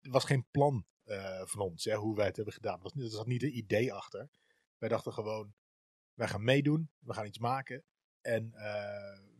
was 0.00 0.24
geen 0.24 0.46
plan 0.50 0.86
uh, 1.04 1.42
van 1.44 1.60
ons, 1.60 1.84
hè, 1.84 1.94
hoe 1.94 2.16
wij 2.16 2.26
het 2.26 2.36
hebben 2.36 2.54
gedaan. 2.54 2.82
Er 2.84 3.08
zat 3.08 3.26
niet 3.26 3.42
een 3.42 3.56
idee 3.56 3.92
achter. 3.92 4.30
Wij 4.78 4.88
dachten 4.88 5.12
gewoon, 5.12 5.54
wij 6.14 6.28
gaan 6.28 6.44
meedoen, 6.44 6.90
we 6.98 7.14
gaan 7.14 7.26
iets 7.26 7.38
maken 7.38 7.84
en 8.20 8.50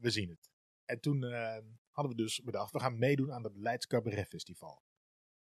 we 0.01 0.11
zien 0.11 0.29
het. 0.29 0.51
En 0.85 1.01
toen 1.01 1.23
hadden 1.91 2.17
we 2.17 2.23
dus 2.23 2.41
bedacht, 2.43 2.73
we 2.73 2.81
gaan 2.81 2.99
meedoen 2.99 3.33
aan 3.33 3.45
het 3.45 3.57
Leids 3.57 3.87
Cabaret 3.87 4.29
Festival. 4.29 4.83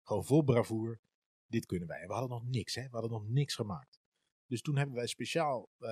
Gewoon 0.02 0.24
vol 0.24 0.42
bravoer, 0.42 1.00
dit 1.46 1.66
kunnen 1.66 1.88
wij. 1.88 2.00
En 2.00 2.06
we 2.06 2.12
hadden 2.12 2.30
nog 2.30 2.44
niks, 2.44 2.74
hè? 2.74 2.82
we 2.82 2.90
hadden 2.90 3.10
nog 3.10 3.28
niks 3.28 3.54
gemaakt. 3.54 4.00
Dus 4.46 4.60
toen 4.60 4.76
hebben 4.76 4.94
wij 4.94 5.06
speciaal, 5.06 5.70
uh, 5.78 5.88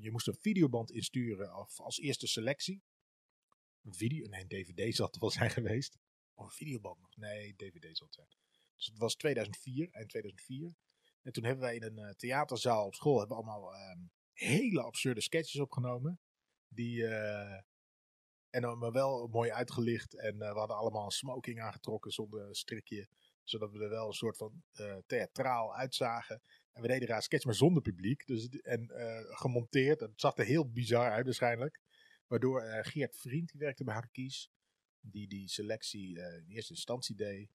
je 0.00 0.10
moest 0.10 0.28
een 0.28 0.38
videoband 0.40 0.90
insturen 0.90 1.50
als, 1.50 1.80
als 1.80 1.98
eerste 1.98 2.26
selectie. 2.26 2.82
Een 3.82 3.94
video, 3.94 4.28
nee, 4.28 4.40
een 4.40 4.48
dvd 4.48 4.96
zal 4.96 5.06
het 5.06 5.18
wel 5.18 5.30
zijn 5.30 5.50
geweest. 5.50 5.98
Of 6.34 6.44
een 6.44 6.52
videoband 6.52 7.00
nog, 7.00 7.16
nee, 7.16 7.54
dvd 7.56 7.96
zal 7.96 8.06
het 8.06 8.14
zijn. 8.14 8.28
Dus 8.76 8.86
het 8.86 8.98
was 8.98 9.14
2004, 9.14 9.88
eind 9.90 10.08
2004. 10.08 10.74
En 11.22 11.32
toen 11.32 11.44
hebben 11.44 11.64
wij 11.64 11.74
in 11.74 11.82
een 11.82 11.98
uh, 11.98 12.10
theaterzaal 12.10 12.86
op 12.86 12.94
school 12.94 13.18
hebben 13.18 13.36
allemaal 13.36 13.74
uh, 13.74 13.96
hele 14.32 14.82
absurde 14.82 15.20
sketches 15.20 15.60
opgenomen. 15.60 16.20
Die, 16.68 16.96
uh, 16.96 17.60
en 18.50 18.62
dan 18.62 18.92
wel 18.92 19.26
mooi 19.26 19.50
uitgelicht. 19.50 20.14
En 20.14 20.38
we 20.38 20.44
hadden 20.44 20.76
allemaal 20.76 21.04
een 21.04 21.10
smoking 21.10 21.60
aangetrokken 21.60 22.10
zonder 22.10 22.56
strikje. 22.56 23.08
Zodat 23.44 23.72
we 23.72 23.82
er 23.82 23.88
wel 23.88 24.06
een 24.06 24.12
soort 24.12 24.36
van 24.36 24.62
theatraal 25.06 25.76
uitzagen. 25.76 26.42
En 26.72 26.82
we 26.82 26.88
deden 26.88 27.08
raar 27.08 27.22
sketch, 27.22 27.44
maar 27.44 27.54
zonder 27.54 27.82
publiek. 27.82 28.26
Dus, 28.26 28.48
en 28.48 28.90
uh, 28.90 29.36
gemonteerd. 29.36 30.00
Het 30.00 30.20
zag 30.20 30.36
er 30.36 30.44
heel 30.44 30.70
bizar 30.70 31.10
uit 31.10 31.24
waarschijnlijk. 31.24 31.80
Waardoor 32.26 32.64
uh, 32.64 32.78
Geert 32.82 33.16
Vriend, 33.16 33.50
die 33.50 33.60
werkte 33.60 33.84
bij 33.84 33.94
Harkies. 33.94 34.50
Die 35.00 35.28
die 35.28 35.48
selectie 35.48 36.18
in 36.18 36.44
eerste 36.48 36.72
instantie 36.72 37.16
deed. 37.16 37.50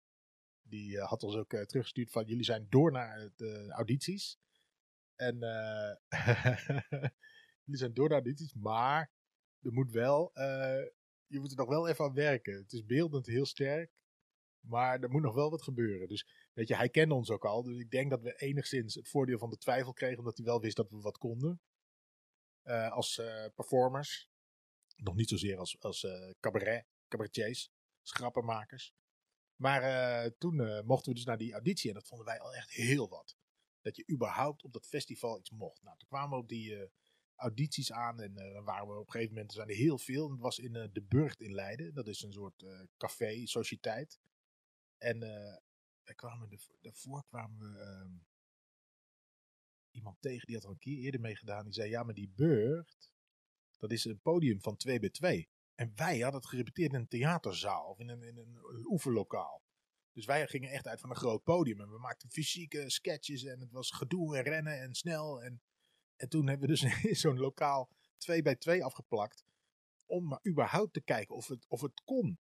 Die 0.62 1.00
had 1.00 1.24
ons 1.24 1.36
ook 1.36 1.50
teruggestuurd 1.50 2.12
van 2.12 2.26
jullie 2.26 2.44
zijn 2.44 2.66
door 2.70 2.92
naar 2.92 3.30
de 3.36 3.72
audities. 3.72 4.40
En 5.16 5.38
jullie 7.64 7.80
zijn 7.80 7.94
door 7.94 8.10
naar 8.10 8.18
audities, 8.18 8.54
maar 8.54 9.12
er 9.62 9.74
moet 9.74 9.92
wel, 9.92 10.32
je 11.28 11.40
moet 11.40 11.52
er 11.52 11.58
nog 11.58 11.70
wel 11.70 11.88
even 11.88 12.06
aan 12.06 12.14
werken. 12.14 12.58
Het 12.58 12.74
is 12.74 12.86
beeldend 12.86 13.26
heel 13.26 13.46
sterk. 13.46 13.92
Maar 14.68 15.00
er 15.00 15.10
moet 15.10 15.22
nog 15.22 15.36
wel 15.36 15.50
wat 15.50 15.62
gebeuren. 15.62 16.08
Dus 16.08 16.28
weet 16.54 16.68
je, 16.68 16.76
hij 16.76 16.90
kende 16.90 17.14
ons 17.14 17.30
ook 17.30 17.46
al. 17.46 17.64
Dus 17.64 17.78
ik 17.78 17.92
denk 17.92 18.10
dat 18.10 18.22
we 18.22 18.36
enigszins 18.36 18.96
het 18.96 19.10
voordeel 19.10 19.38
van 19.38 19.50
de 19.50 19.58
twijfel 19.58 19.94
kregen. 19.94 20.18
Omdat 20.18 20.38
hij 20.38 20.46
wel 20.46 20.62
wist 20.62 20.76
dat 20.76 20.90
we 20.90 21.00
wat 21.00 21.18
konden. 21.18 21.62
Uh, 22.64 22.92
als 22.92 23.18
uh, 23.18 23.46
performers. 23.56 24.30
Nog 24.96 25.16
niet 25.16 25.30
zozeer 25.30 25.58
als, 25.58 25.80
als 25.80 26.04
uh, 26.04 26.32
cabaret, 26.40 26.86
cabaretiers, 27.08 27.72
schrappenmakers. 28.02 28.94
Maar 29.56 30.38
toen 30.38 30.86
mochten 30.86 31.12
we 31.12 31.18
dus 31.18 31.26
naar 31.26 31.38
die 31.38 31.54
auditie. 31.54 31.90
En 31.90 31.96
dat 31.96 32.08
vonden 32.08 32.28
wij 32.28 32.40
al 32.40 32.54
echt 32.54 32.72
heel 32.72 33.10
wat. 33.10 33.38
Dat 33.82 33.96
je 33.96 34.10
überhaupt 34.12 34.64
op 34.64 34.74
dat 34.74 34.88
festival 34.88 35.40
iets 35.40 35.52
mocht. 35.52 35.84
Nou, 35.84 35.98
toen 35.98 36.08
kwamen 36.08 36.30
we 36.30 36.44
op 36.44 36.50
die 36.50 36.90
audities 37.36 37.92
aan. 37.92 38.22
En 38.22 38.34
dan 38.34 38.64
waren 38.64 38.88
we 38.88 38.94
op 38.94 39.06
een 39.06 39.12
gegeven 39.12 39.34
moment, 39.34 39.52
er 39.52 39.58
zijn 39.58 39.70
er 39.70 39.76
heel 39.76 39.98
veel. 39.98 40.32
Het 40.32 40.40
was 40.40 40.60
in 40.60 40.72
De 40.72 41.04
Burgt 41.08 41.42
in 41.42 41.54
Leiden. 41.54 41.94
Dat 41.94 42.08
is 42.08 42.22
een 42.22 42.34
soort 42.34 42.66
café, 42.98 43.46
sociëteit. 43.46 44.20
En 44.98 45.24
uh, 45.24 45.56
daar 46.04 46.16
kwamen 46.16 46.50
de, 46.50 46.60
daarvoor 46.82 47.24
kwamen 47.26 47.58
we 47.58 47.80
uh, 47.80 48.20
iemand 49.92 50.22
tegen, 50.22 50.46
die 50.46 50.56
had 50.56 50.66
al 50.66 50.72
een 50.72 50.78
keer 50.78 50.98
eerder 50.98 51.22
meegedaan. 51.22 51.64
Die 51.64 51.74
zei, 51.74 51.90
ja, 51.90 52.04
maar 52.04 52.14
die 52.14 52.30
Burgt, 52.36 53.12
dat 53.78 53.92
is 53.92 54.06
een 54.06 54.20
podium 54.20 54.62
van 54.62 54.76
2 54.76 55.00
bij 55.00 55.10
2 55.10 55.50
En 55.76 55.92
wij 55.96 56.20
hadden 56.20 56.42
het 56.42 56.50
gerepeteerd 56.50 56.94
in 56.94 57.00
een 57.00 57.08
theaterzaal 57.08 57.90
of 57.90 58.00
in 58.00 58.10
een, 58.10 58.24
in 58.24 58.38
een 58.38 58.86
oefenlokaal. 58.86 59.62
Dus 60.18 60.26
wij 60.26 60.48
gingen 60.48 60.72
echt 60.72 60.88
uit 60.88 61.00
van 61.00 61.10
een 61.10 61.16
groot 61.16 61.44
podium. 61.44 61.82
En 61.82 61.90
we 61.90 62.00
maakten 62.00 62.30
fysieke 62.30 62.90
sketches 62.90 63.44
en 63.44 63.60
het 63.60 63.72
was 63.72 63.92
gedoe 63.92 64.38
en 64.38 64.44
rennen 64.44 64.80
en 64.80 64.96
snel. 64.96 65.42
En, 65.42 65.62
en 66.16 66.30
toen 66.30 66.48
hebben 66.48 66.68
we 66.68 66.74
dus 66.74 66.84
in 67.10 67.16
zo'n 67.16 67.40
lokaal 67.40 67.90
2 68.18 68.42
bij 68.42 68.56
2 68.56 68.84
afgeplakt. 68.84 69.44
Om 70.06 70.28
maar 70.28 70.40
überhaupt 70.48 70.94
te 70.94 71.02
kijken 71.02 71.36
of 71.36 71.48
het, 71.48 71.66
of 71.68 71.82
het 71.82 72.02
kon. 72.04 72.40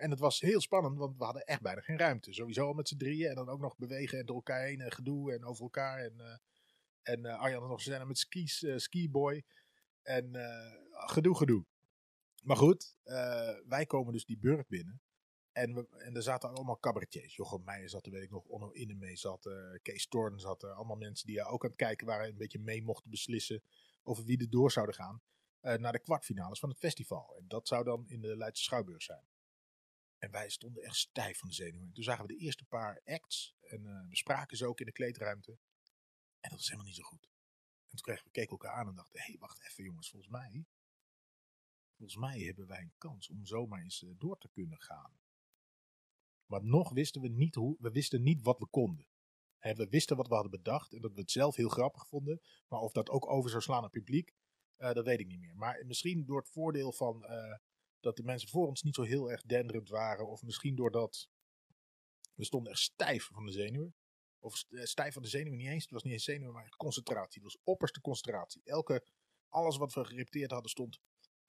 En 0.00 0.10
het 0.10 0.20
was 0.20 0.40
heel 0.40 0.60
spannend, 0.60 0.98
want 0.98 1.16
we 1.16 1.24
hadden 1.24 1.44
echt 1.44 1.62
bijna 1.62 1.80
geen 1.80 1.98
ruimte. 1.98 2.32
Sowieso 2.32 2.72
met 2.72 2.88
z'n 2.88 2.96
drieën 2.96 3.28
en 3.28 3.34
dan 3.34 3.48
ook 3.48 3.60
nog 3.60 3.76
bewegen 3.76 4.18
en 4.18 4.26
door 4.26 4.36
elkaar 4.36 4.62
heen 4.62 4.80
en 4.80 4.92
gedoe 4.92 5.32
en 5.32 5.44
over 5.44 5.62
elkaar. 5.62 5.98
En, 5.98 6.14
uh, 6.18 6.36
en 7.02 7.26
uh, 7.26 7.38
Arjan 7.38 7.68
nog 7.68 7.80
zijn 7.80 8.06
met 8.06 8.18
skis, 8.18 8.62
uh, 8.62 8.76
skiboy. 8.76 9.44
En 10.02 10.34
gedoe, 10.90 11.36
gedoe. 11.36 11.64
Maar 12.42 12.56
goed, 12.56 12.96
wij 13.68 13.86
komen 13.86 14.12
dus 14.12 14.24
die 14.24 14.38
burg 14.38 14.66
binnen. 14.66 15.02
En, 15.52 15.74
we, 15.74 15.88
en 15.98 16.14
er 16.14 16.22
zaten 16.22 16.50
allemaal 16.50 16.78
cabaretiers. 16.78 17.36
Jochem 17.36 17.64
Meijer 17.64 17.88
zat 17.88 18.06
er, 18.06 18.12
weet 18.12 18.22
ik 18.22 18.30
nog. 18.30 18.44
Onno 18.44 18.70
Innemee 18.70 19.16
zat. 19.16 19.50
Kees 19.82 20.06
Torn 20.06 20.38
zat 20.38 20.62
er. 20.62 20.70
Allemaal 20.70 20.96
mensen 20.96 21.26
die 21.26 21.44
ook 21.44 21.62
aan 21.62 21.70
het 21.70 21.78
kijken 21.78 22.06
waren. 22.06 22.28
Een 22.28 22.36
beetje 22.36 22.58
mee 22.58 22.82
mochten 22.82 23.10
beslissen 23.10 23.62
over 24.02 24.24
wie 24.24 24.38
er 24.38 24.50
door 24.50 24.70
zouden 24.70 24.94
gaan. 24.94 25.22
naar 25.60 25.92
de 25.92 26.02
kwartfinales 26.02 26.58
van 26.58 26.68
het 26.68 26.78
festival. 26.78 27.36
En 27.38 27.44
dat 27.48 27.68
zou 27.68 27.84
dan 27.84 28.08
in 28.08 28.20
de 28.20 28.36
Leidse 28.36 28.62
Schouwburg 28.62 29.02
zijn. 29.02 29.24
En 30.20 30.30
wij 30.30 30.48
stonden 30.48 30.82
echt 30.82 30.96
stijf 30.96 31.38
van 31.38 31.48
de 31.48 31.54
zenuwen. 31.54 31.92
Toen 31.92 32.04
zagen 32.04 32.26
we 32.26 32.32
de 32.32 32.38
eerste 32.38 32.64
paar 32.64 33.00
acts. 33.04 33.54
En 33.60 33.84
uh, 33.84 34.08
we 34.08 34.16
spraken 34.16 34.56
ze 34.56 34.66
ook 34.66 34.80
in 34.80 34.86
de 34.86 34.92
kleedruimte. 34.92 35.50
En 36.40 36.50
dat 36.50 36.58
was 36.58 36.64
helemaal 36.64 36.86
niet 36.86 36.96
zo 36.96 37.02
goed. 37.02 37.24
En 37.90 37.96
toen 37.96 38.00
kregen 38.00 38.24
we, 38.24 38.30
keken 38.30 38.50
elkaar 38.50 38.72
aan 38.72 38.88
en 38.88 38.94
dachten: 38.94 39.20
hé, 39.20 39.26
hey, 39.26 39.36
wacht 39.38 39.64
even 39.64 39.84
jongens, 39.84 40.10
volgens 40.10 40.32
mij. 40.32 40.64
volgens 41.96 42.18
mij 42.18 42.38
hebben 42.38 42.66
wij 42.66 42.80
een 42.80 42.94
kans 42.98 43.28
om 43.28 43.46
zomaar 43.46 43.82
eens 43.82 44.02
eh, 44.02 44.10
door 44.18 44.38
te 44.38 44.48
kunnen 44.48 44.80
gaan. 44.80 45.18
Maar 46.46 46.64
nog 46.64 46.92
wisten 46.92 47.20
we 47.20 47.28
niet 47.28 47.54
hoe, 47.54 47.76
we 47.78 47.90
wisten 47.90 48.22
niet 48.22 48.42
wat 48.42 48.58
we 48.58 48.66
konden. 48.66 49.08
We 49.58 49.88
wisten 49.90 50.16
wat 50.16 50.28
we 50.28 50.34
hadden 50.34 50.50
bedacht 50.50 50.92
en 50.92 51.00
dat 51.00 51.12
we 51.12 51.20
het 51.20 51.30
zelf 51.30 51.56
heel 51.56 51.68
grappig 51.68 52.06
vonden. 52.06 52.40
Maar 52.68 52.80
of 52.80 52.92
dat 52.92 53.10
ook 53.10 53.30
over 53.30 53.50
zou 53.50 53.62
slaan 53.62 53.82
aan 53.82 53.90
publiek, 53.90 54.34
eh, 54.76 54.92
dat 54.92 55.04
weet 55.04 55.20
ik 55.20 55.26
niet 55.26 55.40
meer. 55.40 55.56
Maar 55.56 55.84
misschien 55.86 56.24
door 56.24 56.38
het 56.38 56.50
voordeel 56.50 56.92
van 56.92 57.24
dat 58.00 58.16
de 58.16 58.22
mensen 58.22 58.48
voor 58.48 58.66
ons 58.66 58.82
niet 58.82 58.94
zo 58.94 59.02
heel 59.02 59.30
erg 59.30 59.42
denderend 59.42 59.88
waren. 59.88 60.28
Of 60.28 60.42
misschien 60.42 60.76
doordat 60.76 61.28
we 62.34 62.44
stonden 62.44 62.72
echt 62.72 62.80
stijf 62.80 63.24
van 63.24 63.46
de 63.46 63.52
zenuwen. 63.52 63.94
Of 64.38 64.64
eh, 64.68 64.84
stijf 64.84 65.12
van 65.12 65.22
de 65.22 65.28
zenuwen 65.28 65.58
niet 65.58 65.68
eens. 65.68 65.82
Het 65.82 65.92
was 65.92 66.02
niet 66.02 66.12
eens 66.12 66.24
zenuwen, 66.24 66.52
maar 66.52 66.74
concentratie. 66.76 67.42
Het 67.42 67.52
was 67.52 67.62
opperste 67.64 68.00
concentratie. 68.00 68.62
Elke, 68.64 69.06
alles 69.48 69.76
wat 69.76 69.92
we 69.92 70.04
gerepeteerd 70.04 70.50
hadden 70.50 70.70
stond 70.70 71.00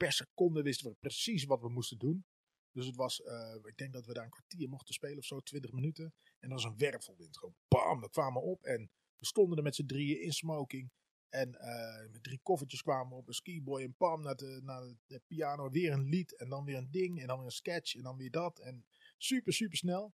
per 0.01 0.11
seconde 0.11 0.61
wisten 0.61 0.89
we 0.89 0.95
precies 0.99 1.43
wat 1.43 1.61
we 1.61 1.69
moesten 1.69 1.97
doen. 1.97 2.25
Dus 2.71 2.85
het 2.85 2.95
was, 2.95 3.21
eh, 3.21 3.55
ik 3.63 3.77
denk 3.77 3.93
dat 3.93 4.05
we 4.05 4.13
daar 4.13 4.23
een 4.23 4.29
kwartier 4.29 4.69
mochten 4.69 4.93
spelen 4.93 5.17
of 5.17 5.25
zo, 5.25 5.39
20 5.39 5.71
minuten. 5.71 6.13
En 6.39 6.49
dat 6.49 6.61
was 6.61 6.71
een 6.71 6.77
wervelwind. 6.77 7.37
Gewoon 7.37 7.55
bam, 7.67 8.01
we 8.01 8.09
kwamen 8.09 8.41
op 8.41 8.63
en 8.63 8.91
we 9.17 9.25
stonden 9.25 9.57
er 9.57 9.63
met 9.63 9.75
z'n 9.75 9.85
drieën 9.85 10.21
in 10.21 10.31
smoking. 10.31 10.91
En 11.31 11.55
eh, 11.55 12.11
met 12.11 12.23
drie 12.23 12.39
koffertjes 12.43 12.81
kwamen 12.81 13.09
we 13.09 13.15
op 13.15 13.27
een 13.27 13.33
skiboy 13.33 13.81
en 13.81 13.95
pam 13.95 14.21
naar 14.21 14.35
de, 14.35 14.59
naar 14.63 14.93
de 15.07 15.21
piano. 15.27 15.69
Weer 15.69 15.91
een 15.91 16.09
lied 16.09 16.37
en 16.37 16.49
dan 16.49 16.65
weer 16.65 16.77
een 16.77 16.91
ding 16.91 17.21
en 17.21 17.27
dan 17.27 17.37
weer 17.37 17.45
een 17.45 17.51
sketch 17.51 17.95
en 17.95 18.03
dan 18.03 18.17
weer 18.17 18.31
dat. 18.31 18.59
En 18.59 18.85
super, 19.17 19.53
super 19.53 19.77
snel. 19.77 20.13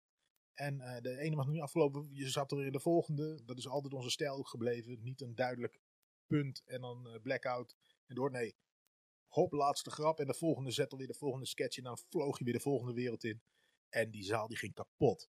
En 0.54 0.80
eh, 0.80 1.00
de 1.00 1.18
ene 1.18 1.36
was 1.36 1.46
nu 1.46 1.60
afgelopen, 1.60 2.08
je 2.12 2.28
zat 2.28 2.50
er 2.50 2.56
weer 2.56 2.66
in 2.66 2.72
de 2.72 2.80
volgende. 2.80 3.44
Dat 3.44 3.58
is 3.58 3.68
altijd 3.68 3.92
onze 3.92 4.10
stijl 4.10 4.42
gebleven. 4.42 5.02
Niet 5.02 5.20
een 5.20 5.34
duidelijk 5.34 5.80
punt 6.26 6.62
en 6.64 6.80
dan 6.80 7.08
eh, 7.08 7.20
blackout. 7.22 7.76
En 8.06 8.14
door, 8.14 8.30
nee, 8.30 8.56
hop, 9.26 9.52
laatste 9.52 9.90
grap. 9.90 10.20
En 10.20 10.26
de 10.26 10.34
volgende 10.34 10.70
zet 10.70 10.92
alweer 10.92 11.06
de 11.06 11.14
volgende 11.14 11.46
sketch. 11.46 11.76
En 11.76 11.84
dan 11.84 11.98
vloog 12.08 12.38
je 12.38 12.44
weer 12.44 12.54
de 12.54 12.60
volgende 12.60 12.94
wereld 12.94 13.24
in. 13.24 13.42
En 13.88 14.10
die 14.10 14.24
zaal 14.24 14.48
die 14.48 14.58
ging 14.58 14.74
kapot. 14.74 15.28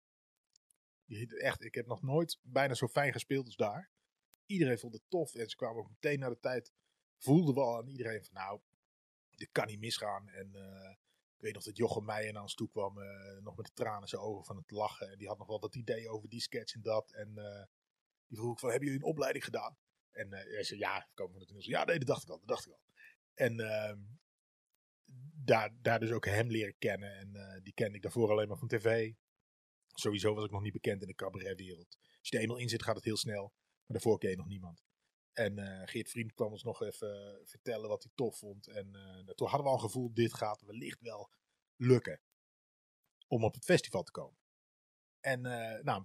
Echt, 1.38 1.64
ik 1.64 1.74
heb 1.74 1.86
nog 1.86 2.02
nooit 2.02 2.38
bijna 2.42 2.74
zo 2.74 2.88
fijn 2.88 3.12
gespeeld 3.12 3.46
als 3.46 3.56
daar. 3.56 3.93
Iedereen 4.46 4.78
vond 4.78 4.92
het 4.92 5.02
tof. 5.08 5.34
En 5.34 5.48
ze 5.48 5.56
kwamen 5.56 5.82
ook 5.82 5.88
meteen 5.88 6.18
na 6.18 6.28
de 6.28 6.40
tijd. 6.40 6.72
Voelden 7.18 7.54
we 7.54 7.60
al 7.60 7.76
aan 7.76 7.88
iedereen 7.88 8.24
van 8.24 8.34
nou, 8.34 8.60
dit 9.30 9.48
kan 9.52 9.66
niet 9.66 9.80
misgaan. 9.80 10.28
En 10.28 10.54
eh, 10.54 10.90
ik 11.36 11.40
weet 11.40 11.54
nog 11.54 11.62
dat 11.62 11.76
Jochem 11.76 12.04
Meijer 12.04 12.32
naar 12.32 12.42
ons 12.42 12.54
toe 12.54 12.70
kwam. 12.70 13.00
eh, 13.00 13.42
nog 13.42 13.56
met 13.56 13.66
de 13.66 13.72
tranen 13.72 14.00
in 14.00 14.08
zijn 14.08 14.22
ogen 14.22 14.44
van 14.44 14.56
het 14.56 14.70
lachen. 14.70 15.10
En 15.10 15.18
die 15.18 15.28
had 15.28 15.38
nog 15.38 15.46
wel 15.46 15.60
dat 15.60 15.74
idee 15.74 16.08
over 16.08 16.28
die 16.28 16.40
sketch 16.40 16.74
en 16.74 16.82
dat. 16.82 17.12
En 17.12 17.38
eh, 17.38 17.64
die 18.26 18.38
vroeg 18.38 18.60
van, 18.60 18.70
hebben 18.70 18.88
jullie 18.88 19.02
een 19.02 19.10
opleiding 19.10 19.44
gedaan? 19.44 19.76
En 20.10 20.32
hij 20.32 20.64
zei, 20.64 20.78
ja, 20.78 21.08
komen 21.14 21.32
van 21.32 21.40
het 21.40 21.48
toneel. 21.48 21.68
Ja, 21.68 21.84
nee, 21.84 21.98
dat 21.98 22.06
dacht 22.06 22.22
ik 22.22 22.28
al, 22.28 22.38
dat 22.38 22.48
dacht 22.48 22.66
ik 22.66 22.72
al. 22.72 22.80
En 23.34 23.60
ehm, 23.60 23.98
daar, 25.44 25.70
daar 25.82 26.00
dus 26.00 26.10
ook 26.10 26.26
hem 26.26 26.48
leren 26.48 26.78
kennen. 26.78 27.16
En 27.16 27.60
die 27.62 27.74
kende 27.74 27.96
ik 27.96 28.02
daarvoor 28.02 28.30
alleen 28.30 28.48
maar 28.48 28.56
van 28.56 28.68
tv. 28.68 29.12
Sowieso 29.86 30.34
was 30.34 30.44
ik 30.44 30.50
nog 30.50 30.62
niet 30.62 30.72
bekend 30.72 31.02
in 31.02 31.08
de 31.08 31.14
cabaretwereld. 31.14 31.98
Als 32.18 32.28
je 32.28 32.36
er 32.36 32.42
eenmaal 32.42 32.56
in 32.56 32.68
zit, 32.68 32.82
gaat 32.82 32.94
het 32.94 33.04
heel 33.04 33.16
snel. 33.16 33.52
Maar 33.86 34.00
daarvoor 34.00 34.18
ken 34.18 34.30
je 34.30 34.36
nog 34.36 34.46
niemand. 34.46 34.84
En 35.32 35.58
eh, 35.58 35.82
Geert 35.88 36.10
Vriend 36.10 36.34
kwam 36.34 36.52
ons 36.52 36.62
nog 36.62 36.82
even 36.82 37.38
eh, 37.38 37.46
vertellen 37.46 37.88
wat 37.88 38.02
hij 38.02 38.12
tof 38.14 38.38
vond. 38.38 38.66
En 38.66 38.94
eh, 38.94 39.34
toen 39.34 39.48
hadden 39.48 39.66
we 39.66 39.72
al 39.72 39.74
een 39.74 39.88
gevoel, 39.90 40.14
dit 40.14 40.34
gaat 40.34 40.60
wellicht 40.60 41.00
wel 41.00 41.30
lukken. 41.76 42.20
Om 43.26 43.44
op 43.44 43.54
het 43.54 43.64
festival 43.64 44.02
te 44.02 44.10
komen. 44.10 44.38
En 45.20 45.46
eh, 45.46 45.82
nou, 45.82 46.04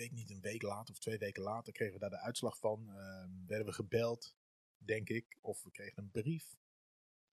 weet 0.00 0.12
niet, 0.12 0.30
een 0.30 0.40
week 0.40 0.62
later 0.62 0.94
of 0.94 1.00
twee 1.00 1.18
weken 1.18 1.42
later 1.42 1.72
kregen 1.72 1.94
we 1.94 2.00
daar 2.00 2.10
de 2.10 2.20
uitslag 2.20 2.58
van. 2.58 2.88
Ehm, 2.88 3.46
werden 3.46 3.66
we 3.66 3.72
gebeld, 3.72 4.34
denk 4.76 5.08
ik. 5.08 5.38
Of 5.40 5.62
we 5.62 5.70
kregen 5.70 6.02
een 6.02 6.10
brief. 6.10 6.58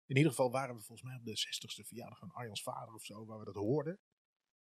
In 0.06 0.16
ieder 0.16 0.32
geval 0.32 0.52
waren 0.52 0.76
we 0.76 0.82
volgens 0.82 1.08
mij 1.08 1.18
op 1.18 1.26
de 1.26 1.38
60ste 1.38 1.88
verjaardag 1.88 2.20
van 2.20 2.32
Arjans 2.32 2.64
vader 2.64 2.94
of 2.94 3.04
zo, 3.04 3.26
waar 3.26 3.40
we 3.40 3.46
dat 3.46 3.56
hoorden. 3.56 4.00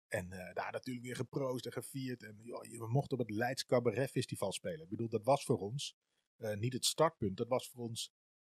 En 0.08 0.32
eh, 0.32 0.54
daar 0.54 0.72
natuurlijk 0.72 1.04
weer 1.04 1.16
geproost 1.16 1.66
en 1.66 1.72
gevierd. 1.72 2.22
En 2.22 2.36
we 2.42 2.88
mochten 2.88 3.18
op 3.18 3.26
het 3.26 3.36
Leids 3.36 3.64
Cabaret 3.64 4.10
Festival 4.10 4.52
spelen. 4.52 4.82
Ik 4.82 4.88
bedoel, 4.88 5.08
dat 5.08 5.24
was 5.24 5.44
voor 5.44 5.58
ons 5.58 5.96
eh, 6.36 6.56
niet 6.56 6.72
het 6.72 6.84
startpunt. 6.84 7.36
Dat 7.36 7.48
was 7.48 7.68
voor 7.68 7.82
ons 7.82 8.12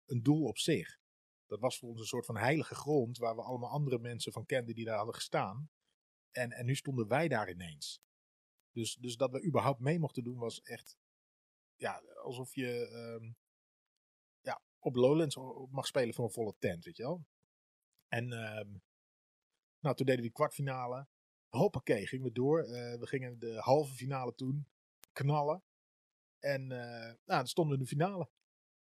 een 0.05 0.23
doel 0.23 0.43
op 0.43 0.57
zich. 0.57 0.99
Dat 1.45 1.59
was 1.59 1.77
voor 1.77 1.89
ons 1.89 1.99
een 1.99 2.05
soort 2.05 2.25
van 2.25 2.37
heilige 2.37 2.75
grond 2.75 3.17
waar 3.17 3.35
we 3.35 3.41
allemaal 3.41 3.69
andere 3.69 3.99
mensen 3.99 4.31
van 4.31 4.45
kenden 4.45 4.75
die 4.75 4.85
daar 4.85 4.97
hadden 4.97 5.15
gestaan. 5.15 5.69
En, 6.31 6.51
en 6.51 6.65
nu 6.65 6.75
stonden 6.75 7.07
wij 7.07 7.27
daar 7.27 7.49
ineens. 7.49 8.01
Dus, 8.71 8.95
dus 8.95 9.15
dat 9.15 9.31
we 9.31 9.45
überhaupt 9.45 9.79
mee 9.79 9.99
mochten 9.99 10.23
doen 10.23 10.37
was 10.37 10.61
echt 10.61 10.97
ja, 11.75 12.01
alsof 12.23 12.55
je 12.55 12.87
ehm, 12.87 13.31
ja, 14.41 14.61
op 14.79 14.95
Lowlands 14.95 15.35
mag 15.69 15.87
spelen 15.87 16.13
voor 16.13 16.25
een 16.25 16.31
volle 16.31 16.55
tent, 16.59 16.85
weet 16.85 16.97
je 16.97 17.03
wel. 17.03 17.25
En 18.07 18.31
ehm, 18.31 18.69
nou, 19.79 19.95
toen 19.95 20.05
deden 20.05 20.15
we 20.15 20.21
die 20.21 20.31
kwartfinale. 20.31 21.07
Hoppakee, 21.49 22.07
gingen 22.07 22.25
we 22.25 22.31
door. 22.31 22.63
Eh, 22.63 22.99
we 22.99 23.07
gingen 23.07 23.39
de 23.39 23.53
halve 23.53 23.93
finale 23.93 24.35
toen 24.35 24.67
knallen. 25.11 25.63
En 26.39 26.71
eh, 26.71 27.01
nou, 27.01 27.17
dan 27.25 27.47
stonden 27.47 27.73
we 27.73 27.79
in 27.79 27.83
de 27.89 27.95
finale. 27.95 28.29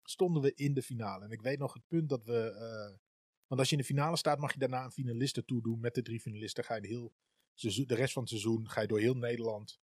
Stonden 0.02 0.42
we 0.42 0.54
in 0.54 0.74
de 0.74 0.82
finale. 0.82 1.24
En 1.24 1.30
ik 1.30 1.42
weet 1.42 1.58
nog 1.58 1.72
het 1.74 1.86
punt 1.86 2.08
dat 2.08 2.24
we... 2.24 2.50
eh, 2.50 2.98
want 3.46 3.60
als 3.60 3.70
je 3.70 3.76
in 3.76 3.80
de 3.80 3.86
finale 3.88 4.16
staat, 4.16 4.38
mag 4.38 4.52
je 4.52 4.58
daarna 4.58 4.84
een 4.84 4.92
finalisten 4.92 5.44
toedoen. 5.44 5.80
Met 5.80 5.94
de 5.94 6.02
drie 6.02 6.20
finalisten 6.20 6.64
ga 6.64 6.74
je 6.74 6.80
de, 6.80 6.88
heel, 6.88 7.14
seizoen- 7.54 7.86
de 7.86 7.94
rest 7.94 8.12
van 8.12 8.22
het 8.22 8.30
seizoen 8.30 8.68
ga 8.68 8.80
je 8.80 8.86
door 8.86 9.00
heel 9.00 9.14
Nederland. 9.14 9.80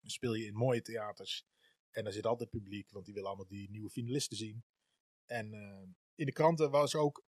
Dan 0.00 0.10
speel 0.10 0.34
je 0.34 0.46
in 0.46 0.54
mooie 0.54 0.82
theaters. 0.82 1.46
En 1.90 2.04
daar 2.04 2.12
zit 2.12 2.26
altijd 2.26 2.50
publiek, 2.50 2.90
want 2.90 3.04
die 3.04 3.14
willen 3.14 3.28
allemaal 3.28 3.48
die 3.48 3.70
nieuwe 3.70 3.90
finalisten 3.90 4.36
zien. 4.36 4.64
En 5.24 5.52
in 6.14 6.26
de 6.26 6.32
kranten 6.32 6.70
was 6.70 6.94
ook... 6.94 7.24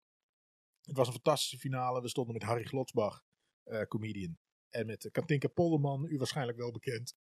Het 0.82 0.96
was 0.96 1.06
een 1.06 1.12
fantastische 1.12 1.58
finale. 1.58 2.02
We 2.02 2.08
stonden 2.08 2.32
met 2.34 2.42
Harry 2.42 2.64
Glotsbach, 2.64 3.24
eh, 3.62 3.82
comedian. 3.82 4.38
En 4.70 4.86
met 4.86 5.04
eh, 5.04 5.10
Katinka 5.10 5.48
Polderman, 5.48 6.06
u 6.08 6.18
waarschijnlijk 6.18 6.58
wel 6.58 6.70
bekend. 6.70 7.14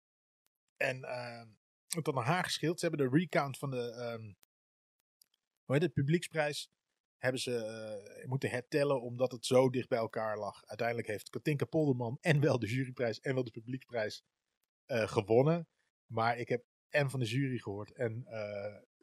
En 0.77 1.05
eh, 1.05 1.45
het 1.87 2.07
had 2.07 2.15
naar 2.15 2.25
haar 2.25 2.45
geschild. 2.45 2.81
Ze 2.81 2.87
hebben 2.87 3.11
de 3.11 3.17
recount 3.17 3.59
van 3.59 3.71
de... 3.71 3.91
ehm, 3.91 4.33
hoe 5.65 5.75
heet 5.75 5.83
het? 5.83 5.93
Publieksprijs 5.93 6.71
hebben 7.19 7.41
ze 7.41 7.57
eh, 7.57 8.29
moeten 8.29 8.51
hertellen 8.51 9.03
omdat 9.03 9.33
het 9.33 9.47
zo 9.47 9.71
dicht 9.71 9.89
bij 9.89 9.99
elkaar 9.99 10.39
lag. 10.39 10.67
Uiteindelijk 10.67 11.09
heeft 11.09 11.31
Katinka 11.31 11.65
Polderman 11.65 12.19
en 12.21 12.41
wel 12.41 12.59
de 12.59 12.67
juryprijs 12.67 13.21
en 13.21 13.35
wel 13.35 13.45
de 13.45 13.51
publieksprijs 13.51 14.25
eh, 14.87 15.09
gewonnen. 15.09 15.69
Maar 16.07 16.39
ik 16.39 16.49
heb 16.49 16.65
en 16.89 17.11
van 17.11 17.21
de 17.21 17.27
jury 17.27 17.59
gehoord 17.59 17.93
en 17.93 18.27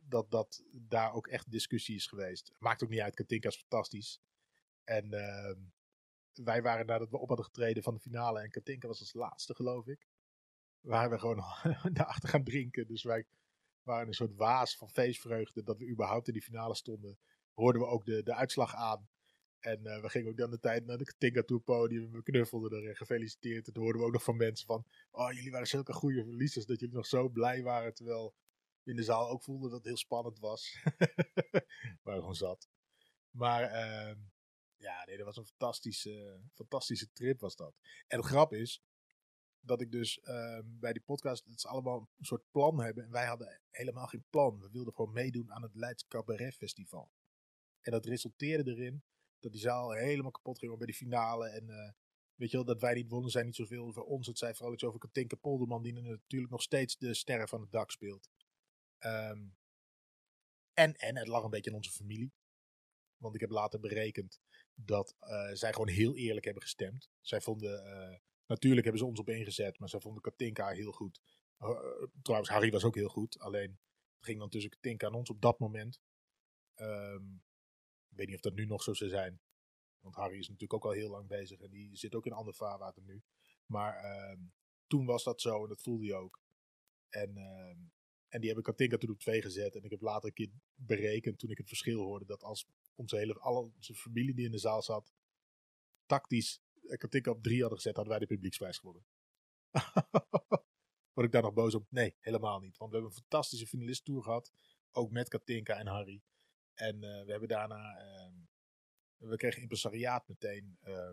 dat, 0.02 0.32
dat 0.32 0.64
daar 0.72 1.14
ook 1.14 1.28
echt 1.28 1.52
discussie 1.52 1.96
is 1.96 2.08
geweest. 2.08 2.54
Maakt 2.58 2.84
ook 2.84 2.90
niet 2.90 3.00
uit, 3.00 3.16
Katinka 3.16 3.48
is 3.48 3.58
fantastisch. 3.58 4.22
En 4.84 5.14
ehm, 5.14 5.60
wij 6.34 6.62
waren 6.62 6.86
nadat 6.86 7.10
we 7.10 7.18
op 7.18 7.28
hadden 7.28 7.46
getreden 7.46 7.84
van 7.84 7.94
de 7.94 8.00
finale 8.00 8.40
en 8.40 8.50
Katinka 8.50 8.88
was 8.88 9.00
als 9.00 9.14
laatste 9.14 9.56
geloof 9.56 9.88
ik. 9.88 10.08
Waren 10.80 11.12
we 11.12 11.20
gewoon 11.20 11.44
daarachter 11.94 12.30
gaan 12.30 12.44
drinken. 12.44 12.88
Dus 12.88 13.04
wij 13.04 13.26
waren 13.84 14.08
een 14.08 14.14
soort 14.14 14.36
waas 14.36 14.78
van 14.78 14.90
feestvreugde 14.90 15.64
dat 15.64 15.78
we 15.78 15.90
überhaupt 15.90 16.28
in 16.28 16.34
die 16.34 16.42
finale 16.42 16.76
stonden 16.76 17.20
hoorden 17.54 17.82
we 17.82 17.88
ook 17.88 18.06
de, 18.06 18.24
de 18.24 18.34
uitslag 18.34 18.76
aan. 18.76 19.10
En 19.60 19.86
eh, 19.86 20.02
we 20.02 20.10
gingen 20.10 20.30
ook 20.30 20.38
dan 20.38 20.50
de 20.50 20.60
tijd 20.60 20.86
naar 20.86 20.98
de 20.98 21.04
Katinka 21.04 21.42
Tour 21.42 21.62
podium. 21.62 22.12
We 22.12 22.24
knuffelden 22.24 22.72
er 22.72 22.90
en 22.90 22.96
gefeliciteerd. 22.96 23.68
En 23.68 23.74
toen 23.74 23.84
hoorden 23.84 24.02
we 24.02 24.08
ook 24.08 24.14
nog 24.14 24.24
van 24.24 24.38
mensen 24.38 24.66
van... 24.66 24.86
Oh, 25.12 25.32
jullie 25.32 25.52
waren 25.52 25.68
zulke 25.68 25.94
goede 25.94 26.24
verliezers 26.24 26.66
dat 26.66 26.80
jullie 26.80 26.96
nog 26.96 27.06
zo 27.06 27.30
blij 27.30 27.64
waren. 27.64 27.94
Terwijl 27.94 28.36
in 28.84 28.96
de 28.96 29.04
zaal 29.04 29.30
ook 29.30 29.44
voelden 29.44 29.70
dat 29.70 29.78
het 29.78 29.88
heel 29.88 29.98
spannend 29.98 30.40
was. 30.40 30.84
we 32.04 32.12
gewoon 32.12 32.36
zat. 32.36 32.70
Maar 33.30 33.64
ehm, 33.64 34.18
ja, 34.80 35.06
nee, 35.06 35.18
dat 35.18 35.26
was 35.26 35.38
een 35.38 35.46
fantastische, 35.46 36.42
fantastische 36.54 37.12
trip 37.12 37.40
was 37.40 37.56
dat. 37.56 37.76
En 38.08 38.18
het 38.18 38.28
grap 38.28 38.54
is 38.54 38.84
dat 39.60 39.82
ik 39.82 39.92
dus 39.92 40.20
ehm, 40.20 40.64
bij 40.66 40.94
die 40.94 41.02
podcast... 41.02 41.48
dat 41.48 41.62
ze 41.62 41.68
allemaal 41.68 42.10
een 42.18 42.26
soort 42.26 42.52
plan 42.52 42.82
hebben. 42.82 43.04
En 43.04 43.12
wij 43.12 43.26
hadden 43.26 43.62
helemaal 43.70 44.08
geen 44.08 44.26
plan. 44.30 44.60
We 44.60 44.70
wilden 44.72 44.94
gewoon 44.94 45.14
meedoen 45.14 45.52
aan 45.52 45.62
het 45.62 45.76
Leids 45.76 46.08
Cabaret 46.08 46.56
Festival. 46.56 47.12
En 47.82 47.92
dat 47.92 48.06
resulteerde 48.06 48.72
erin 48.72 49.04
dat 49.40 49.52
die 49.52 49.62
zaal 49.62 49.92
helemaal 49.92 50.32
kapot 50.32 50.60
ging 50.60 50.78
bij 50.78 50.86
die 50.86 50.96
finale. 50.96 51.50
En 51.50 51.70
eh, 51.70 51.92
weet 52.36 52.52
je 52.52 52.58
wel, 52.58 52.66
dat 52.66 52.82
wij 52.82 52.94
niet 52.94 53.10
wonnen, 53.10 53.32
zijn 53.32 53.46
niet 53.46 53.56
zoveel 53.56 53.94
voor 53.94 54.06
ons. 54.06 54.28
Het 54.28 54.38
zei 54.38 54.54
vooral 54.54 54.74
iets 54.74 54.84
over 54.84 55.00
Katinka 55.00 55.36
Polderman, 55.36 55.84
die 55.84 55.94
natuurlijk 55.94 56.52
nog 56.52 56.62
steeds 56.62 56.98
de 56.98 57.14
sterren 57.14 57.48
van 57.48 57.62
het 57.62 57.72
dak 57.72 57.92
speelt. 57.92 58.30
Ehm, 58.98 59.48
en, 60.74 60.94
en 60.94 61.18
het 61.18 61.28
lag 61.28 61.44
een 61.44 61.50
beetje 61.50 61.70
in 61.70 61.76
onze 61.76 61.92
familie. 61.92 62.32
Want 63.20 63.36
ik 63.36 63.42
heb 63.42 63.50
later 63.50 63.80
berekend 63.80 64.40
dat 64.74 65.16
eh, 65.20 65.54
zij 65.54 65.72
gewoon 65.72 65.88
heel 65.88 66.16
eerlijk 66.16 66.46
hebben 66.46 66.64
gestemd. 66.64 67.10
Zij 67.22 67.42
vonden, 67.42 67.86
eh, 67.86 68.20
natuurlijk 68.46 68.84
hebben 68.84 69.02
ze 69.02 69.08
ons 69.08 69.20
op 69.20 69.30
ingezet, 69.30 69.80
maar 69.80 69.90
zij 69.90 70.00
vonden 70.00 70.22
Katinka 70.22 70.68
heel 70.68 70.92
goed. 70.92 71.22
Eh, 71.58 71.70
trouwens, 72.22 72.52
Harry 72.52 72.72
was 72.72 72.84
ook 72.84 72.96
heel 72.96 73.10
goed. 73.10 73.40
Alleen 73.40 73.80
het 74.16 74.26
ging 74.26 74.40
dan 74.40 74.50
tussen 74.50 74.72
Katinka 74.72 75.08
en 75.08 75.14
ons 75.14 75.30
op 75.30 75.42
dat 75.42 75.60
moment. 75.60 76.00
Ehm, 76.74 77.34
ik 78.10 78.18
weet 78.18 78.28
niet 78.28 78.36
of 78.36 78.42
dat 78.42 78.54
nu 78.54 78.66
nog 78.66 78.84
zo 78.84 78.94
zou 78.94 79.10
zijn. 79.10 79.42
Want 80.00 80.16
Harry 80.16 80.38
is 80.38 80.48
natuurlijk 80.48 80.74
ook 80.74 80.92
al 80.92 80.98
heel 80.98 81.10
lang 81.10 81.28
bezig 81.28 81.60
en 81.60 81.70
die 81.70 81.96
zit 81.96 82.16
ook 82.16 82.26
in 82.26 82.32
ander 82.32 82.54
vaarwater 82.54 83.04
nu. 83.04 83.24
Maar 83.66 83.96
ehm, 83.96 84.42
toen 84.88 85.06
was 85.06 85.24
dat 85.24 85.42
zo 85.42 85.64
en 85.64 85.70
dat 85.70 85.82
voelde 85.82 86.06
je 86.06 86.16
ook. 86.16 86.42
En, 87.10 87.38
ehm, 87.38 87.78
en 88.28 88.40
die 88.40 88.50
heb 88.50 88.58
ik 88.58 88.64
Katinka 88.64 88.98
toen 88.98 89.10
op 89.10 89.20
twee 89.20 89.42
gezet. 89.42 89.76
En 89.76 89.84
ik 89.84 89.90
heb 89.92 90.02
later 90.02 90.28
een 90.28 90.34
keer 90.34 90.50
berekend 90.76 91.40
toen 91.40 91.50
ik 91.50 91.58
het 91.58 91.68
verschil 91.68 92.02
hoorde 92.02 92.26
dat 92.26 92.44
als 92.44 92.68
onze 93.00 93.18
hele, 93.18 93.34
alle 93.34 93.60
onze 93.76 93.96
familie 93.96 94.34
die 94.34 94.46
in 94.46 94.52
de 94.52 94.58
zaal 94.58 94.82
zat, 94.82 95.14
tactisch 96.06 96.62
tik 97.10 97.28
op 97.28 97.44
drie 97.44 97.60
hadden 97.60 97.78
gezet, 97.78 97.96
hadden 97.96 98.14
wij 98.14 98.28
de 98.28 98.34
publieksprijs 98.34 98.78
gewonnen. 98.78 99.06
Word 101.14 101.28
ik 101.28 101.32
daar 101.32 101.42
nog 101.42 101.54
boos 101.54 101.76
op? 101.76 101.92
Nee, 101.92 102.16
helemaal 102.20 102.60
niet. 102.60 102.78
Want 102.78 102.92
we 102.92 102.98
hebben 102.98 103.16
een 103.16 103.22
fantastische 103.22 103.68
finalistentour 103.68 104.24
gehad. 104.24 104.52
Ook 104.92 105.12
met 105.12 105.30
Katinka 105.30 105.78
en 105.78 105.88
Harry. 105.88 106.22
En 106.74 106.96
uh, 106.96 107.02
we 107.02 107.32
hebben 107.32 107.48
daarna. 107.50 108.02
Uh, 108.02 108.32
we 109.18 109.36
kregen 109.36 109.62
impresariaat 109.62 110.28
meteen. 110.28 110.78
Uh, 110.84 111.10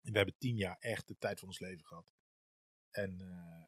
en 0.00 0.12
we 0.12 0.16
hebben 0.16 0.34
tien 0.38 0.56
jaar 0.56 0.76
echt 0.78 1.08
de 1.08 1.16
tijd 1.18 1.38
van 1.38 1.48
ons 1.48 1.58
leven 1.58 1.84
gehad. 1.84 2.14
En 2.90 3.20
uh, 3.20 3.64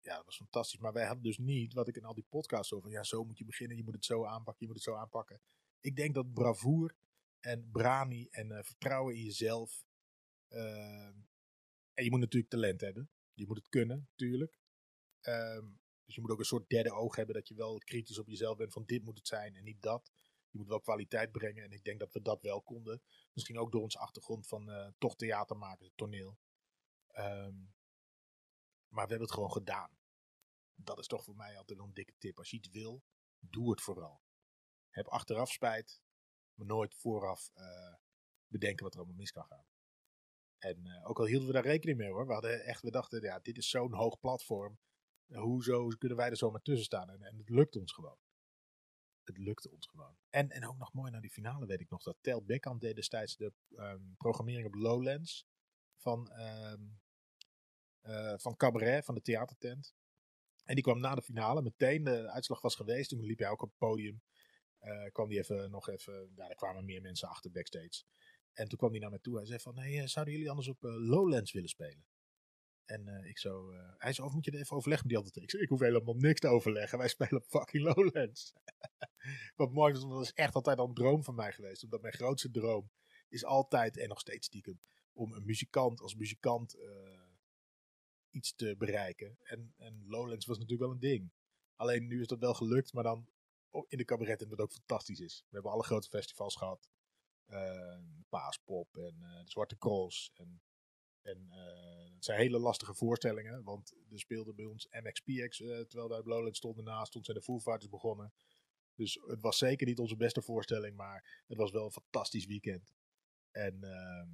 ja, 0.00 0.16
dat 0.16 0.24
was 0.24 0.36
fantastisch. 0.36 0.78
Maar 0.78 0.92
wij 0.92 1.06
hadden 1.06 1.24
dus 1.24 1.38
niet, 1.38 1.72
wat 1.72 1.88
ik 1.88 1.96
in 1.96 2.04
al 2.04 2.14
die 2.14 2.26
podcasts 2.28 2.72
over. 2.72 2.90
Ja, 2.90 3.02
zo 3.02 3.24
moet 3.24 3.38
je 3.38 3.44
beginnen. 3.44 3.76
Je 3.76 3.84
moet 3.84 3.94
het 3.94 4.04
zo 4.04 4.24
aanpakken. 4.24 4.66
Je 4.66 4.66
moet 4.66 4.84
het 4.84 4.84
zo 4.84 4.94
aanpakken. 4.94 5.40
Ik 5.84 5.96
denk 5.96 6.14
dat 6.14 6.32
bravoer 6.32 6.96
en 7.40 7.70
brani 7.70 8.28
en 8.30 8.50
uh, 8.50 8.62
vertrouwen 8.62 9.14
in 9.14 9.22
jezelf. 9.22 9.84
Ehm, 10.48 11.16
en 11.94 12.04
je 12.04 12.10
moet 12.10 12.20
natuurlijk 12.20 12.50
talent 12.50 12.80
hebben. 12.80 13.10
Je 13.32 13.46
moet 13.46 13.56
het 13.56 13.68
kunnen, 13.68 14.08
natuurlijk. 14.10 14.58
Ehm, 15.20 15.66
dus 16.04 16.14
je 16.14 16.20
moet 16.20 16.30
ook 16.30 16.38
een 16.38 16.44
soort 16.44 16.68
derde 16.68 16.92
oog 16.92 17.16
hebben 17.16 17.34
dat 17.34 17.48
je 17.48 17.54
wel 17.54 17.78
kritisch 17.78 18.18
op 18.18 18.28
jezelf 18.28 18.56
bent 18.56 18.72
van 18.72 18.84
dit 18.84 19.02
moet 19.02 19.18
het 19.18 19.26
zijn 19.26 19.54
en 19.56 19.64
niet 19.64 19.82
dat. 19.82 20.10
Je 20.50 20.58
moet 20.58 20.68
wel 20.68 20.80
kwaliteit 20.80 21.32
brengen 21.32 21.64
en 21.64 21.72
ik 21.72 21.84
denk 21.84 22.00
dat 22.00 22.12
we 22.12 22.22
dat 22.22 22.42
wel 22.42 22.62
konden. 22.62 23.02
Misschien 23.32 23.58
ook 23.58 23.72
door 23.72 23.82
onze 23.82 23.98
achtergrond 23.98 24.46
van 24.46 24.70
uh, 24.70 24.88
toch 24.98 25.16
theater 25.16 25.56
maken, 25.56 25.92
toneel. 25.94 26.38
Um, 27.18 27.74
maar 28.88 29.04
we 29.04 29.10
hebben 29.10 29.20
het 29.20 29.32
gewoon 29.32 29.52
gedaan. 29.52 29.98
Dat 30.74 30.98
is 30.98 31.06
toch 31.06 31.24
voor 31.24 31.36
mij 31.36 31.58
altijd 31.58 31.78
een 31.78 31.94
dikke 31.94 32.14
tip. 32.18 32.38
Als 32.38 32.50
je 32.50 32.56
iets 32.56 32.68
wil, 32.68 33.02
doe 33.38 33.70
het 33.70 33.80
vooral. 33.80 34.23
Heb 34.94 35.06
achteraf 35.06 35.50
spijt, 35.50 36.02
maar 36.54 36.66
nooit 36.66 36.94
vooraf 36.94 37.50
uh, 37.54 37.94
bedenken 38.46 38.84
wat 38.84 38.92
er 38.92 38.98
allemaal 38.98 39.18
mis 39.18 39.32
kan 39.32 39.44
gaan. 39.44 39.64
En 40.58 40.86
uh, 40.86 41.08
ook 41.08 41.18
al 41.18 41.26
hielden 41.26 41.46
we 41.46 41.52
daar 41.52 41.64
rekening 41.64 41.98
mee 41.98 42.10
hoor. 42.10 42.26
We, 42.26 42.32
hadden 42.32 42.64
echt, 42.64 42.82
we 42.82 42.90
dachten, 42.90 43.22
ja, 43.22 43.38
dit 43.38 43.56
is 43.56 43.68
zo'n 43.70 43.94
hoog 43.94 44.18
platform. 44.18 44.78
Hoezo 45.26 45.88
kunnen 45.88 46.18
wij 46.18 46.30
er 46.30 46.36
zomaar 46.36 46.62
tussen 46.62 46.84
staan? 46.84 47.10
En, 47.10 47.22
en 47.22 47.36
het 47.36 47.48
lukt 47.48 47.76
ons 47.76 47.92
gewoon. 47.92 48.18
Het 49.24 49.38
lukte 49.38 49.70
ons 49.70 49.86
gewoon. 49.86 50.16
En, 50.30 50.50
en 50.50 50.66
ook 50.66 50.76
nog 50.76 50.92
mooi 50.92 51.10
naar 51.10 51.20
die 51.20 51.30
finale 51.30 51.66
weet 51.66 51.80
ik 51.80 51.90
nog. 51.90 52.02
Dat 52.02 52.16
Tel 52.20 52.42
Beckham 52.42 52.78
deed 52.78 52.96
destijds 52.96 53.36
de 53.36 53.52
um, 53.70 54.14
programmering 54.16 54.66
op 54.66 54.74
Lowlands. 54.74 55.46
Van, 55.96 56.40
um, 56.40 57.00
uh, 58.02 58.34
van 58.36 58.56
Cabaret, 58.56 59.04
van 59.04 59.14
de 59.14 59.20
theatertent. 59.20 59.94
En 60.64 60.74
die 60.74 60.84
kwam 60.84 61.00
na 61.00 61.14
de 61.14 61.22
finale. 61.22 61.62
Meteen 61.62 62.04
de 62.04 62.30
uitslag 62.30 62.60
was 62.60 62.74
geweest. 62.74 63.08
Toen 63.08 63.24
liep 63.24 63.38
hij 63.38 63.48
ook 63.48 63.62
op 63.62 63.68
het 63.68 63.78
podium. 63.78 64.22
Uh, 64.84 65.10
kwam 65.12 65.28
die 65.28 65.38
even 65.38 65.70
nog 65.70 65.88
even. 65.88 66.32
Ja, 66.36 66.48
er 66.48 66.54
kwamen 66.54 66.84
meer 66.84 67.00
mensen 67.00 67.28
achter 67.28 67.50
backstage. 67.50 68.02
En 68.52 68.68
toen 68.68 68.78
kwam 68.78 68.90
hij 68.90 69.00
naar 69.00 69.10
me 69.10 69.20
toe. 69.20 69.36
Hij 69.36 69.46
zei 69.46 69.58
van, 69.58 69.78
hey, 69.78 70.08
zouden 70.08 70.34
jullie 70.34 70.50
anders 70.50 70.68
op 70.68 70.84
uh, 70.84 70.90
Lowlands 71.08 71.52
willen 71.52 71.68
spelen? 71.68 72.04
En 72.84 73.24
ik 73.24 73.38
zo, 73.38 73.72
hij 73.98 74.12
zei, 74.12 74.26
of 74.26 74.34
moet 74.34 74.44
je 74.44 74.50
er 74.50 74.58
even 74.58 74.76
overleggen 74.76 75.08
die 75.08 75.16
altijd? 75.16 75.36
Ik 75.36 75.60
ik 75.60 75.68
hoef 75.68 75.80
helemaal 75.80 76.14
niks 76.14 76.40
te 76.40 76.48
overleggen. 76.48 76.98
Wij 76.98 77.08
spelen 77.08 77.42
op 77.42 77.44
fucking 77.44 77.84
Lowlands. 77.84 78.52
Wat 79.56 79.72
mooi 79.72 79.92
want 79.92 80.12
dat 80.12 80.22
is 80.22 80.32
echt 80.32 80.54
altijd 80.54 80.78
al 80.78 80.88
een 80.88 80.94
droom 80.94 81.24
van 81.24 81.34
mij 81.34 81.52
geweest. 81.52 81.84
Omdat 81.84 82.02
mijn 82.02 82.14
grootste 82.14 82.50
droom 82.50 82.90
is 83.28 83.44
altijd, 83.44 83.96
en 83.96 84.08
nog 84.08 84.20
steeds 84.20 84.46
stiekem, 84.46 84.80
om 85.12 85.32
een 85.32 85.44
muzikant 85.44 86.00
als 86.00 86.14
muzikant 86.14 86.76
iets 88.34 88.54
te 88.54 88.74
bereiken. 88.78 89.38
En, 89.42 89.74
en 89.76 90.04
Lowlands 90.06 90.46
was 90.46 90.58
natuurlijk 90.58 90.82
wel 90.82 90.92
een 90.92 91.10
ding. 91.10 91.32
Alleen 91.76 92.06
nu 92.06 92.20
is 92.20 92.26
dat 92.26 92.38
wel 92.38 92.54
gelukt, 92.54 92.92
maar 92.92 93.02
dan 93.02 93.28
in 93.88 93.98
de 93.98 94.04
cabaret 94.04 94.42
en 94.42 94.48
wat 94.48 94.60
ook 94.60 94.72
fantastisch 94.72 95.20
is. 95.20 95.44
We 95.48 95.54
hebben 95.54 95.72
alle 95.72 95.82
grote 95.82 96.08
festivals 96.08 96.56
gehad. 96.56 96.88
Uh, 97.46 97.98
Paaspop 98.28 98.96
en 98.96 99.16
uh, 99.20 99.44
de 99.44 99.50
Zwarte 99.50 99.78
Cross. 99.78 100.30
En, 100.34 100.62
en 101.22 101.50
het 102.14 102.24
zijn 102.24 102.38
hele 102.38 102.58
lastige 102.58 102.94
voorstellingen, 102.94 103.62
want 103.62 103.94
er 104.10 104.18
speelde 104.18 104.54
bij 104.54 104.64
ons 104.64 104.88
MXPX, 104.90 105.56
terwijl 105.56 106.08
wij 106.08 106.18
op 106.18 106.26
Lowland 106.26 106.56
stonden 106.56 106.84
naast, 106.84 107.12
toen 107.12 107.24
zijn 107.24 107.36
de 107.36 107.42
Foo 107.42 107.60
Fighters 107.60 107.88
begonnen. 107.88 108.32
Dus 108.94 109.20
het 109.26 109.40
was 109.40 109.58
zeker 109.58 109.86
niet 109.86 109.98
onze 109.98 110.16
beste 110.16 110.42
voorstelling, 110.42 110.96
maar 110.96 111.42
het 111.46 111.58
was 111.58 111.70
wel 111.70 111.84
een 111.84 111.92
fantastisch 111.92 112.46
weekend. 112.46 112.94
En 113.50 113.82
ehm, 113.82 114.28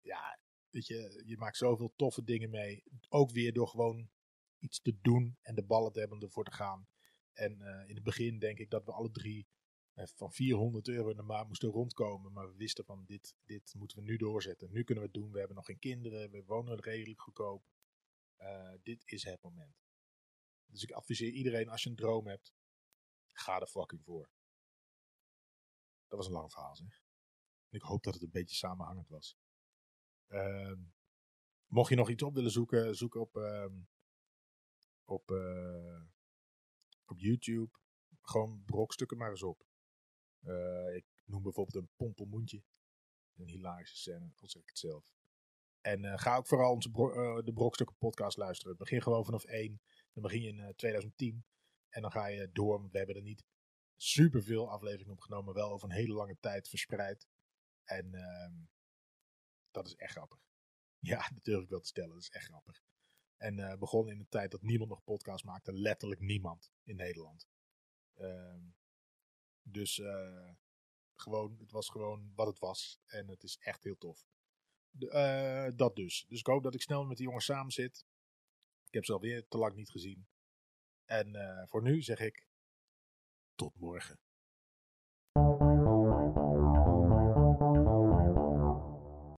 ja, 0.00 0.38
weet 0.70 0.86
je, 0.86 1.22
je 1.24 1.36
maakt 1.36 1.56
zoveel 1.56 1.92
toffe 1.96 2.24
dingen 2.24 2.50
mee. 2.50 2.82
Ook 3.08 3.30
weer 3.30 3.52
door 3.52 3.68
gewoon 3.68 4.10
iets 4.58 4.80
te 4.80 4.98
doen 5.02 5.36
en 5.42 5.54
de 5.54 5.64
ballen 5.64 5.92
te 5.92 6.00
hebben 6.00 6.20
ervoor 6.20 6.44
te 6.44 6.52
gaan. 6.52 6.86
En 7.34 7.60
in 7.86 7.94
het 7.94 8.04
begin 8.04 8.38
denk 8.38 8.58
ik 8.58 8.70
dat 8.70 8.84
we 8.84 8.92
alle 8.92 9.10
drie 9.10 9.46
van 9.94 10.32
400 10.32 10.88
euro 10.88 11.10
in 11.10 11.16
de 11.16 11.22
maand 11.22 11.48
moesten 11.48 11.68
rondkomen. 11.68 12.32
Maar 12.32 12.48
we 12.48 12.56
wisten 12.56 12.84
van 12.84 13.04
dit, 13.04 13.34
dit 13.44 13.74
moeten 13.74 13.98
we 13.98 14.04
nu 14.04 14.16
doorzetten. 14.16 14.72
Nu 14.72 14.84
kunnen 14.84 15.04
we 15.04 15.10
het 15.12 15.20
doen. 15.20 15.32
We 15.32 15.38
hebben 15.38 15.56
nog 15.56 15.66
geen 15.66 15.78
kinderen. 15.78 16.30
We 16.30 16.44
wonen 16.44 16.80
redelijk 16.80 17.20
goedkoop. 17.20 17.64
Uh, 18.38 18.74
dit 18.82 19.02
is 19.04 19.24
het 19.24 19.42
moment. 19.42 19.82
Dus 20.66 20.82
ik 20.82 20.90
adviseer 20.90 21.30
iedereen 21.30 21.68
als 21.68 21.82
je 21.82 21.88
een 21.90 21.96
droom 21.96 22.26
hebt. 22.26 22.54
Ga 23.32 23.60
er 23.60 23.66
fucking 23.66 24.04
voor. 24.04 24.30
Dat 26.06 26.18
was 26.18 26.26
een 26.26 26.32
lang 26.32 26.52
verhaal 26.52 26.76
zeg. 26.76 27.02
Ik 27.68 27.82
hoop 27.82 28.02
dat 28.02 28.14
het 28.14 28.22
een 28.22 28.30
beetje 28.30 28.56
samenhangend 28.56 29.08
was. 29.08 29.36
Uh, 30.28 30.76
mocht 31.66 31.88
je 31.88 31.96
nog 31.96 32.10
iets 32.10 32.22
op 32.22 32.34
willen 32.34 32.50
zoeken, 32.50 32.94
zoek 32.94 33.14
op, 33.14 33.36
uh, 33.36 33.66
op, 35.04 35.30
op 37.10 37.18
YouTube. 37.18 37.70
Gewoon 38.20 38.62
brokstukken 38.64 39.16
maar 39.16 39.30
eens 39.30 39.42
op. 39.42 39.66
Uh, 40.42 40.94
ik 40.94 41.06
noem 41.24 41.42
bijvoorbeeld 41.42 41.84
een 41.84 41.90
pompelmoentje. 41.96 42.62
Een 43.34 43.48
hilarische 43.48 43.96
scène, 43.96 44.32
al 44.36 44.48
zeg 44.48 44.62
ik 44.62 44.68
het 44.68 44.78
zelf. 44.78 45.12
En 45.80 46.04
uh, 46.04 46.18
ga 46.18 46.36
ook 46.36 46.46
vooral 46.46 46.72
onze 46.72 46.88
uh, 46.88 47.44
de 47.44 47.52
Brokstukken 47.52 47.96
podcast 47.96 48.36
luisteren. 48.36 48.76
Begin 48.76 49.02
gewoon 49.02 49.24
vanaf 49.24 49.44
1. 49.44 49.80
Dan 50.12 50.22
begin 50.22 50.42
je 50.42 50.48
in 50.48 50.74
2010. 50.76 51.44
En 51.88 52.02
dan 52.02 52.12
ga 52.12 52.26
je 52.26 52.50
door, 52.52 52.78
want 52.78 52.92
we 52.92 52.98
hebben 52.98 53.16
er 53.16 53.22
niet 53.22 53.44
superveel 53.96 54.70
afleveringen 54.70 55.12
opgenomen. 55.12 55.54
Wel 55.54 55.70
over 55.70 55.88
een 55.88 55.96
hele 55.96 56.14
lange 56.14 56.36
tijd 56.40 56.68
verspreid. 56.68 57.28
En 57.84 58.14
ehm, 58.14 58.54
dat 59.70 59.86
is 59.86 59.94
echt 59.94 60.12
grappig. 60.12 60.38
Ja, 60.98 61.28
dat 61.34 61.44
durf 61.44 61.62
ik 61.62 61.68
wel 61.68 61.80
te 61.80 61.86
stellen. 61.86 62.12
Dat 62.14 62.22
is 62.22 62.30
echt 62.30 62.46
grappig. 62.46 62.82
En 63.36 63.78
begon 63.78 64.08
in 64.08 64.18
een 64.18 64.28
tijd 64.28 64.50
dat 64.50 64.62
niemand 64.62 64.90
nog 64.90 65.04
podcast 65.04 65.44
maakte. 65.44 65.72
Letterlijk 65.72 66.20
niemand 66.20 66.72
in 66.82 66.96
Nederland. 66.96 67.48
Uh, 68.16 68.54
dus 69.62 69.98
uh, 69.98 70.50
gewoon, 71.14 71.56
het 71.58 71.70
was 71.70 71.88
gewoon 71.88 72.32
wat 72.34 72.46
het 72.46 72.58
was. 72.58 73.00
En 73.06 73.28
het 73.28 73.42
is 73.42 73.58
echt 73.58 73.84
heel 73.84 73.98
tof. 73.98 74.26
De, 74.90 75.06
uh, 75.06 75.76
dat 75.76 75.96
dus. 75.96 76.26
Dus 76.28 76.38
ik 76.38 76.46
hoop 76.46 76.62
dat 76.62 76.74
ik 76.74 76.82
snel 76.82 77.04
met 77.04 77.16
die 77.16 77.26
jongens 77.26 77.44
samen 77.44 77.72
zit. 77.72 78.06
Ik 78.86 78.94
heb 78.94 79.04
ze 79.04 79.12
alweer 79.12 79.48
te 79.48 79.58
lang 79.58 79.74
niet 79.74 79.90
gezien. 79.90 80.26
En 81.04 81.36
voor 81.68 81.82
nu 81.82 82.02
zeg 82.02 82.18
ik 82.18 82.48
tot 83.54 83.74
morgen. 83.74 84.18